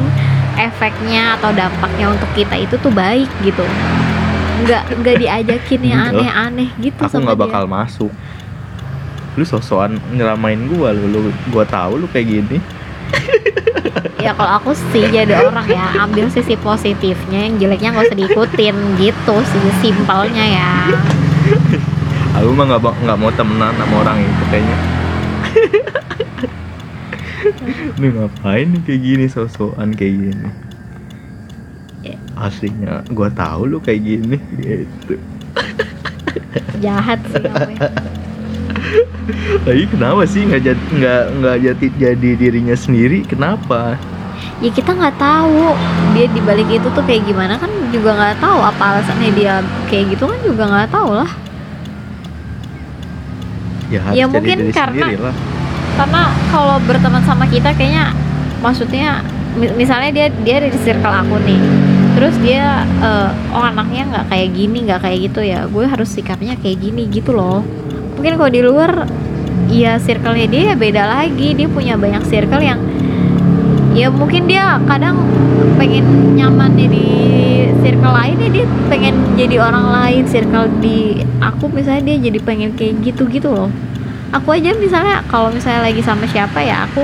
efeknya 0.59 1.39
atau 1.39 1.51
dampaknya 1.55 2.11
untuk 2.11 2.29
kita 2.35 2.55
itu 2.57 2.75
tuh 2.79 2.91
baik 2.91 3.29
gitu. 3.43 3.63
Nggak 4.65 4.83
nggak 5.01 5.15
diajakin 5.21 5.81
yang 5.83 6.01
Enggak. 6.11 6.21
aneh-aneh 6.21 6.69
gitu 6.79 6.99
aku 7.01 7.17
nggak 7.21 7.37
dia. 7.37 7.43
bakal 7.47 7.63
masuk. 7.67 8.11
Lu 9.39 9.43
sosokan 9.47 9.95
ngeramain 10.11 10.59
gua 10.67 10.91
lu, 10.91 11.07
lu 11.07 11.19
gua 11.49 11.63
tahu 11.63 12.03
lu 12.03 12.07
kayak 12.11 12.27
gini. 12.27 12.57
Ya 14.21 14.37
kalau 14.37 14.61
aku 14.61 14.71
sih 14.93 15.03
jadi 15.09 15.33
orang 15.49 15.65
ya 15.65 15.97
ambil 16.05 16.29
sisi 16.29 16.53
positifnya 16.53 17.49
yang 17.49 17.57
jeleknya 17.57 17.89
nggak 17.91 18.05
usah 18.13 18.19
diikutin 18.21 18.75
gitu 19.01 19.35
sih 19.49 19.63
simpelnya 19.81 20.45
ya. 20.45 20.73
Aku 22.37 22.53
mah 22.53 22.69
nggak 22.69 22.81
nggak 23.01 23.17
mau 23.17 23.33
temenan 23.33 23.73
sama 23.75 23.95
orang 24.05 24.23
itu 24.23 24.43
kayaknya 24.47 24.77
lu 27.99 28.07
ngapain 28.11 28.67
nih 28.67 28.81
kayak 28.83 29.01
gini 29.01 29.25
sosokan 29.27 29.91
kayak 29.93 30.15
gini? 30.17 30.49
Ya. 32.01 32.17
aslinya 32.33 33.05
gua 33.13 33.29
tahu 33.29 33.69
lu 33.69 33.77
kayak 33.77 34.01
gini. 34.01 34.37
Gitu. 34.57 35.21
Jahat 36.81 37.21
sih. 37.29 37.45
Lagi 39.69 39.85
kenapa 39.85 40.25
sih 40.25 40.41
nggak 40.43 40.61
jadi 40.65 40.83
nggak 40.97 41.23
nggak 41.37 41.57
jadi 41.61 41.85
jadi 42.01 42.29
dirinya 42.33 42.73
sendiri? 42.73 43.21
Kenapa? 43.23 43.95
Ya 44.61 44.69
kita 44.73 44.97
nggak 44.97 45.15
tahu. 45.21 45.77
Dia 46.17 46.25
dibalik 46.33 46.67
itu 46.67 46.87
tuh 46.89 47.03
kayak 47.05 47.29
gimana 47.29 47.61
kan 47.61 47.69
juga 47.93 48.17
nggak 48.17 48.41
tahu. 48.41 48.59
Apa 48.65 48.83
alasannya 48.97 49.29
dia 49.37 49.61
kayak 49.85 50.17
gitu 50.17 50.25
kan 50.25 50.39
juga 50.41 50.63
nggak 50.65 50.89
tahu 50.89 51.11
lah. 51.13 51.31
Ya 53.91 54.01
Ya, 54.15 54.25
mungkin 54.25 54.71
karena- 54.71 55.11
lah 55.19 55.35
karena 55.99 56.21
kalau 56.49 56.77
berteman 56.83 57.23
sama 57.23 57.45
kita 57.47 57.75
kayaknya 57.75 58.15
maksudnya 58.61 59.25
mi- 59.57 59.73
misalnya 59.75 60.11
dia 60.13 60.27
dia 60.43 60.55
ada 60.63 60.69
di 60.71 60.79
circle 60.79 61.11
aku 61.11 61.35
nih 61.43 61.61
terus 62.11 62.35
dia 62.43 62.83
eh, 63.03 63.29
oh 63.55 63.63
anaknya 63.63 64.03
nggak 64.11 64.25
kayak 64.31 64.49
gini 64.51 64.77
nggak 64.87 64.99
kayak 65.03 65.19
gitu 65.31 65.41
ya 65.43 65.59
gue 65.67 65.85
harus 65.87 66.09
sikapnya 66.11 66.59
kayak 66.59 66.77
gini 66.83 67.07
gitu 67.07 67.31
loh. 67.31 67.63
Mungkin 68.19 68.37
kalau 68.37 68.51
di 68.51 68.61
luar 68.61 69.07
ya 69.71 69.95
circle-nya 69.97 70.47
dia 70.51 70.61
ya 70.71 70.75
beda 70.75 71.03
lagi 71.07 71.55
dia 71.55 71.67
punya 71.71 71.95
banyak 71.95 72.23
circle 72.27 72.59
yang 72.59 72.79
ya 73.95 74.07
mungkin 74.11 74.47
dia 74.47 74.79
kadang 74.87 75.19
pengen 75.75 76.35
nyaman 76.35 76.75
di 76.75 77.07
circle 77.83 78.13
lain 78.13 78.35
ya 78.39 78.49
dia 78.51 78.65
pengen 78.87 79.15
jadi 79.35 79.55
orang 79.63 79.85
lain 79.91 80.23
circle 80.27 80.67
di 80.79 81.23
aku 81.39 81.71
misalnya 81.71 82.13
dia 82.13 82.31
jadi 82.31 82.39
pengen 82.43 82.71
kayak 82.75 82.99
gitu 83.03 83.27
gitu 83.31 83.51
loh 83.51 83.69
aku 84.31 84.55
aja 84.55 84.71
misalnya 84.79 85.23
kalau 85.27 85.51
misalnya 85.51 85.85
lagi 85.85 85.99
sama 85.99 86.27
siapa 86.27 86.63
ya 86.63 86.87
aku 86.87 87.03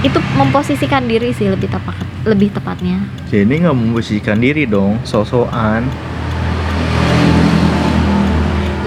itu 0.00 0.18
memposisikan 0.34 1.04
diri 1.06 1.30
sih 1.30 1.46
lebih 1.46 1.68
tepat 1.68 1.96
lebih 2.24 2.52
tepatnya. 2.52 3.00
Jadi 3.32 3.64
nggak 3.64 3.76
memposisikan 3.76 4.38
diri 4.42 4.68
dong 4.68 5.00
sosokan 5.08 5.88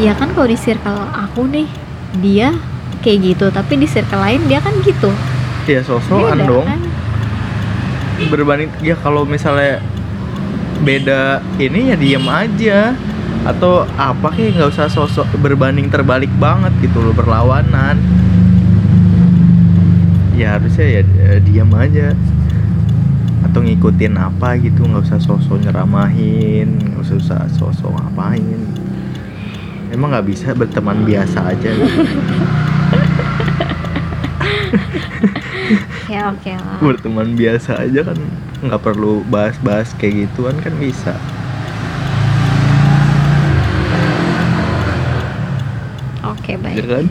ya 0.01 0.11
kan 0.17 0.35
kalau 0.35 0.49
di 0.49 0.57
circle 0.59 0.99
aku 1.15 1.47
nih 1.47 1.69
dia 2.19 2.51
kayak 2.99 3.19
gitu 3.23 3.45
tapi 3.53 3.79
di 3.79 3.87
circle 3.87 4.19
lain 4.19 4.41
dia 4.51 4.59
kan 4.59 4.73
gitu. 4.83 5.09
Ya 5.69 5.79
sosokan 5.81 6.43
dong. 6.43 6.67
kan? 6.67 6.81
berbanding 8.29 8.69
ya 8.79 8.95
kalau 8.95 9.25
misalnya 9.25 9.81
beda 10.85 11.41
ini 11.57 11.91
ya 11.91 11.95
diem 11.97 12.27
aja 12.29 12.93
atau 13.43 13.83
apa 13.99 14.31
kayak 14.31 14.55
nggak 14.55 14.71
usah 14.71 14.87
sosok 14.87 15.27
berbanding 15.43 15.91
terbalik 15.91 16.31
banget 16.39 16.71
gitu 16.79 17.03
loh 17.03 17.11
berlawanan. 17.11 17.99
Ya 20.39 20.55
harusnya 20.55 20.87
ya 20.87 21.01
eh, 21.03 21.39
diam 21.43 21.67
aja. 21.75 22.15
Atau 23.43 23.59
ngikutin 23.67 24.15
apa 24.15 24.55
gitu 24.63 24.87
nggak 24.87 25.03
usah 25.11 25.19
sosok 25.19 25.59
nyeramahin 25.59 26.79
nggak 26.79 27.03
usah 27.03 27.15
usah 27.19 27.39
sosok 27.51 27.91
ngapain. 27.91 28.63
Emang 29.91 30.15
nggak 30.15 30.25
bisa 30.25 30.55
berteman 30.55 31.03
biasa 31.03 31.51
aja. 31.51 31.69
Gitu. 31.69 31.99
ya 36.15 36.31
oke 36.31 36.51
lah. 36.55 36.79
Berteman 36.79 37.35
biasa 37.35 37.83
aja 37.83 38.07
kan 38.07 38.17
nggak 38.63 38.79
perlu 38.79 39.19
bahas-bahas 39.27 39.91
kayak 39.99 40.31
gituan 40.31 40.55
kan 40.63 40.71
bisa 40.79 41.19
oke 46.57 46.69
ya 46.69 46.81
baik 46.81 46.85
kan? 46.85 47.05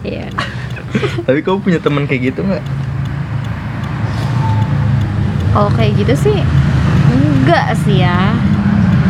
Iya. 0.00 0.26
Tapi 1.26 1.38
kamu 1.44 1.58
punya 1.62 1.78
teman 1.78 2.04
kayak 2.08 2.34
gitu 2.34 2.40
nggak? 2.42 2.64
Kalau 5.50 5.70
kayak 5.74 5.92
gitu 5.98 6.14
sih 6.14 6.38
enggak 7.10 7.74
sih 7.82 8.02
ya. 8.02 8.34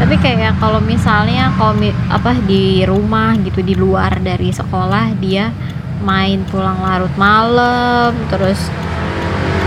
Tapi 0.01 0.16
kayak 0.16 0.57
kalau 0.57 0.81
misalnya 0.81 1.53
kalau 1.61 1.77
mi- 1.77 1.97
apa 2.09 2.33
di 2.49 2.88
rumah 2.88 3.37
gitu 3.37 3.61
di 3.61 3.77
luar 3.77 4.16
dari 4.25 4.49
sekolah 4.49 5.12
dia 5.21 5.53
main 6.01 6.40
pulang 6.49 6.81
larut 6.81 7.12
malam 7.21 8.16
terus 8.33 8.57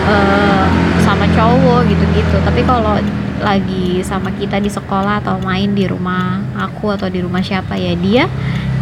eh, 0.10 0.66
sama 1.06 1.30
cowok 1.30 1.86
gitu-gitu. 1.86 2.36
Tapi 2.42 2.66
kalau 2.66 2.98
lagi 3.44 4.02
sama 4.02 4.32
kita 4.34 4.58
di 4.58 4.72
sekolah 4.72 5.20
atau 5.22 5.38
main 5.44 5.70
di 5.76 5.86
rumah 5.86 6.42
aku 6.56 6.96
atau 6.96 7.12
di 7.12 7.20
rumah 7.20 7.44
siapa 7.44 7.76
ya 7.76 7.94
dia 7.94 8.26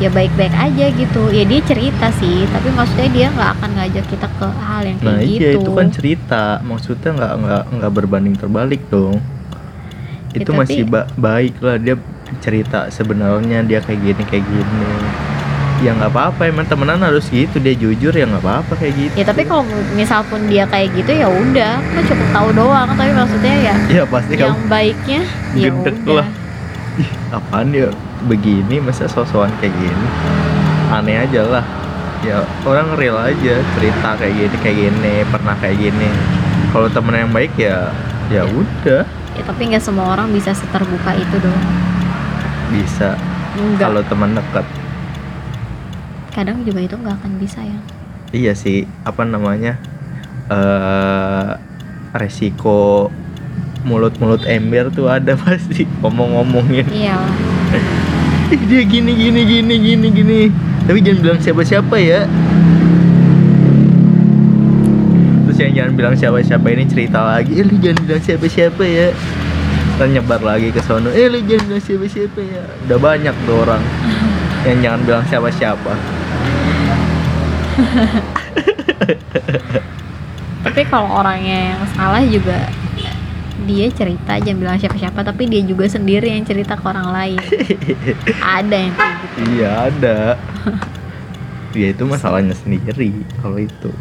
ya 0.02 0.10
baik-baik 0.10 0.50
aja 0.52 0.86
gitu. 0.90 1.30
Ya 1.30 1.46
dia 1.46 1.62
cerita 1.62 2.10
sih 2.18 2.50
tapi 2.50 2.74
maksudnya 2.74 3.10
dia 3.14 3.28
nggak 3.30 3.50
akan 3.56 3.70
ngajak 3.78 4.06
kita 4.10 4.28
ke 4.28 4.48
hal 4.50 4.82
yang 4.82 4.98
kayak 4.98 5.14
nah 5.14 5.20
gitu 5.22 5.38
iya 5.38 5.50
itu 5.54 5.70
kan 5.72 5.88
cerita. 5.94 6.44
Maksudnya 6.66 7.10
nggak 7.14 7.34
nggak 7.38 7.64
nggak 7.78 7.92
berbanding 7.94 8.36
terbalik 8.36 8.82
dong. 8.90 9.22
Ya, 10.34 10.42
itu 10.42 10.50
tapi- 10.50 10.60
masih 10.60 10.82
ba- 10.90 11.10
baik 11.14 11.56
lah 11.62 11.78
dia 11.78 11.96
cerita 12.42 12.90
sebenarnya 12.90 13.62
dia 13.62 13.80
kayak 13.80 14.00
gini 14.02 14.24
kayak 14.26 14.46
gini. 14.50 14.94
Ya 15.82 15.98
nggak 15.98 16.14
apa-apa 16.14 16.46
emang 16.46 16.66
temenan 16.66 17.02
harus 17.02 17.30
gitu. 17.30 17.58
Dia 17.58 17.74
jujur 17.74 18.14
ya 18.14 18.26
nggak 18.26 18.42
apa-apa 18.42 18.74
kayak 18.78 18.94
gitu. 18.98 19.14
Ya 19.22 19.26
tapi 19.26 19.46
kalau 19.46 19.66
misal 19.94 20.26
pun 20.26 20.42
dia 20.46 20.66
kayak 20.66 20.94
gitu 20.94 21.14
ya 21.14 21.30
udah, 21.30 21.78
kan 21.78 22.04
cukup 22.06 22.28
tahu 22.34 22.50
doang. 22.54 22.90
Tapi 22.90 23.12
maksudnya 23.14 23.54
ya 23.70 23.76
ya 23.90 24.04
pasti 24.06 24.34
yang 24.34 24.58
kamu 24.58 24.66
baiknya 24.66 25.22
ya 25.54 25.70
udah. 25.70 25.94
lah. 26.26 26.28
ih 26.92 27.08
apaan 27.32 27.72
dia 27.72 27.88
begini 28.24 28.78
masa 28.78 29.06
sosokan 29.06 29.50
kayak 29.58 29.74
gini 29.74 30.08
aneh 30.90 31.18
aja 31.20 31.42
lah 31.44 31.66
ya 32.22 32.38
orang 32.64 32.94
real 32.94 33.18
aja 33.18 33.56
cerita 33.72 34.14
kayak 34.14 34.34
gini 34.36 34.56
kayak 34.60 34.78
gini 34.80 35.14
pernah 35.26 35.56
kayak 35.56 35.78
gini 35.80 36.10
kalau 36.70 36.88
temen 36.88 37.18
yang 37.18 37.32
baik 37.32 37.54
ya 37.56 37.90
ya 38.28 38.42
Ya. 38.42 38.44
udah 38.46 39.04
Ya 39.32 39.44
tapi 39.44 39.64
nggak 39.66 39.80
semua 39.82 40.12
orang 40.12 40.28
bisa 40.30 40.52
seterbuka 40.52 41.12
itu 41.14 41.36
dong. 41.38 41.64
bisa 42.70 43.16
kalau 43.78 44.04
teman 44.04 44.32
dekat 44.32 44.64
Kadang 46.32 46.64
juga 46.64 46.80
itu 46.80 46.96
nggak 46.96 47.16
akan 47.18 47.32
bisa 47.38 47.60
ya. 47.60 47.80
iya 48.32 48.54
sih 48.54 48.88
apa 49.02 49.24
namanya 49.24 49.76
eh 50.48 51.50
resiko 52.14 53.08
mulut-mulut 53.82 54.44
ember 54.46 54.88
tuh 54.90 55.08
ada 55.08 55.34
pasti 55.42 55.84
ngomong-ngomongin 56.00 56.86
Iya. 56.88 57.18
Dia 58.52 58.84
gini 58.88 59.12
gini 59.16 59.42
gini 59.44 59.76
gini 59.80 60.08
gini. 60.12 60.40
Tapi 60.88 61.00
jangan 61.04 61.20
bilang 61.24 61.40
siapa-siapa 61.40 61.96
ya. 62.00 62.28
Terus 65.48 65.58
yang 65.60 65.74
jangan 65.76 65.94
bilang 65.96 66.16
siapa-siapa 66.16 66.68
ini 66.72 66.84
cerita 66.88 67.20
lagi. 67.24 67.60
Eh 67.60 67.64
lu 67.68 67.76
jangan 67.80 68.02
bilang 68.08 68.24
siapa-siapa 68.24 68.84
ya. 68.84 69.08
Ntar 70.00 70.08
nyebar 70.10 70.42
lagi 70.42 70.72
ke 70.72 70.82
sono. 70.84 71.12
Eh 71.12 71.28
lu 71.28 71.44
jangan 71.44 71.68
bilang 71.68 71.84
siapa-siapa 71.84 72.40
ya. 72.40 72.64
Udah 72.88 73.00
banyak 73.00 73.36
tuh 73.44 73.56
orang 73.62 73.84
yang 74.64 74.78
jangan 74.80 75.00
bilang 75.04 75.26
siapa-siapa. 75.28 75.94
Tapi 80.62 80.82
kalau 80.88 81.10
orangnya 81.10 81.76
yang 81.76 81.82
salah 81.98 82.24
juga 82.24 82.70
dia 83.66 83.88
cerita 83.94 84.38
jangan 84.42 84.58
bilang 84.60 84.78
siapa-siapa 84.80 85.22
tapi 85.22 85.48
dia 85.48 85.62
juga 85.64 85.86
sendiri 85.88 86.34
yang 86.34 86.44
cerita 86.44 86.76
ke 86.78 86.86
orang 86.86 87.10
lain. 87.14 87.40
Ada 88.60 88.76
yang 88.76 88.94
kayak 88.98 89.16
gitu. 89.22 89.38
Iya 89.58 89.70
ada. 89.90 90.18
Ya 91.72 91.96
itu 91.96 92.04
masalahnya 92.04 92.52
sendiri 92.52 93.24
kalau 93.40 93.56
itu. 93.56 93.96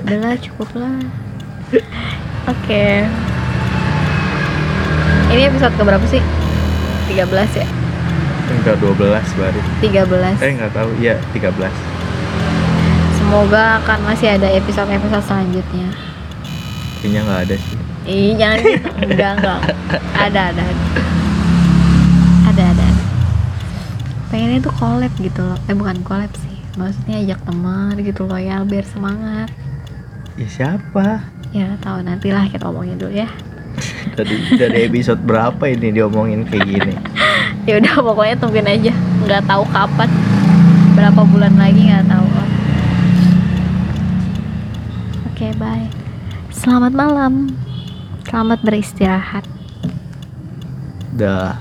Udahlah 0.00 0.32
cukup 0.40 0.68
lah 0.80 0.96
oke. 2.56 2.84
Ini 5.28 5.42
episode 5.52 5.76
keberapa 5.76 6.06
sih? 6.08 6.24
13 7.12 7.60
ya? 7.60 7.68
Enggak 8.48 8.80
12 8.80 9.12
baru. 9.12 9.60
13 9.84 10.40
eh 10.40 10.52
nggak 10.56 10.72
tahu. 10.72 10.88
Ya 11.04 11.20
13 11.36 11.92
semoga 13.32 13.80
akan 13.80 14.12
masih 14.12 14.28
ada 14.36 14.44
episode-episode 14.44 15.24
selanjutnya 15.24 15.88
kayaknya 17.02 17.20
nggak 17.22 17.40
ada 17.44 17.56
sih 17.58 17.78
Ih, 18.02 18.34
jangan 18.34 18.58
gitu. 18.60 18.88
enggak, 19.04 19.30
enggak. 19.36 19.60
Ada, 20.12 20.40
ada. 20.50 20.62
Ada, 22.44 22.62
ada. 22.64 22.82
ada. 22.82 22.88
Pengennya 24.26 24.58
tuh 24.58 24.74
collab 24.74 25.12
gitu 25.16 25.38
loh. 25.40 25.54
Eh, 25.64 25.72
bukan 25.72 26.02
collab 26.02 26.34
sih. 26.34 26.58
Maksudnya 26.74 27.22
ajak 27.22 27.46
teman 27.46 27.94
gitu 27.96 28.26
loh 28.26 28.34
ya, 28.36 28.58
biar 28.62 28.82
semangat. 28.82 29.54
ya 30.34 30.48
siapa 30.48 31.30
Ya, 31.52 31.78
tahu 31.78 32.02
nantilah 32.02 32.48
kita 32.48 32.66
omongin 32.66 32.98
dulu 32.98 33.14
ya. 33.14 33.30
dari 34.12 34.34
dari 34.52 34.78
episode 34.84 35.22
berapa 35.22 35.62
ini 35.64 35.94
diomongin 35.94 36.42
kayak 36.42 36.66
gini 36.66 36.94
Ya 37.70 37.78
udah 37.78 37.94
pokoknya 38.02 38.34
tungguin 38.34 38.66
aja. 38.66 38.90
Nggak 39.22 39.46
tahu 39.46 39.62
kapan. 39.70 40.10
Berapa 40.92 41.22
bulan 41.22 41.54
lagi 41.54 41.86
nggak 41.86 42.10
tahu. 42.10 42.26
Oke, 45.30 45.54
bye. 45.54 46.01
Selamat 46.62 46.94
malam. 46.94 47.58
Selamat 48.22 48.62
beristirahat. 48.62 49.42
dah 51.18 51.58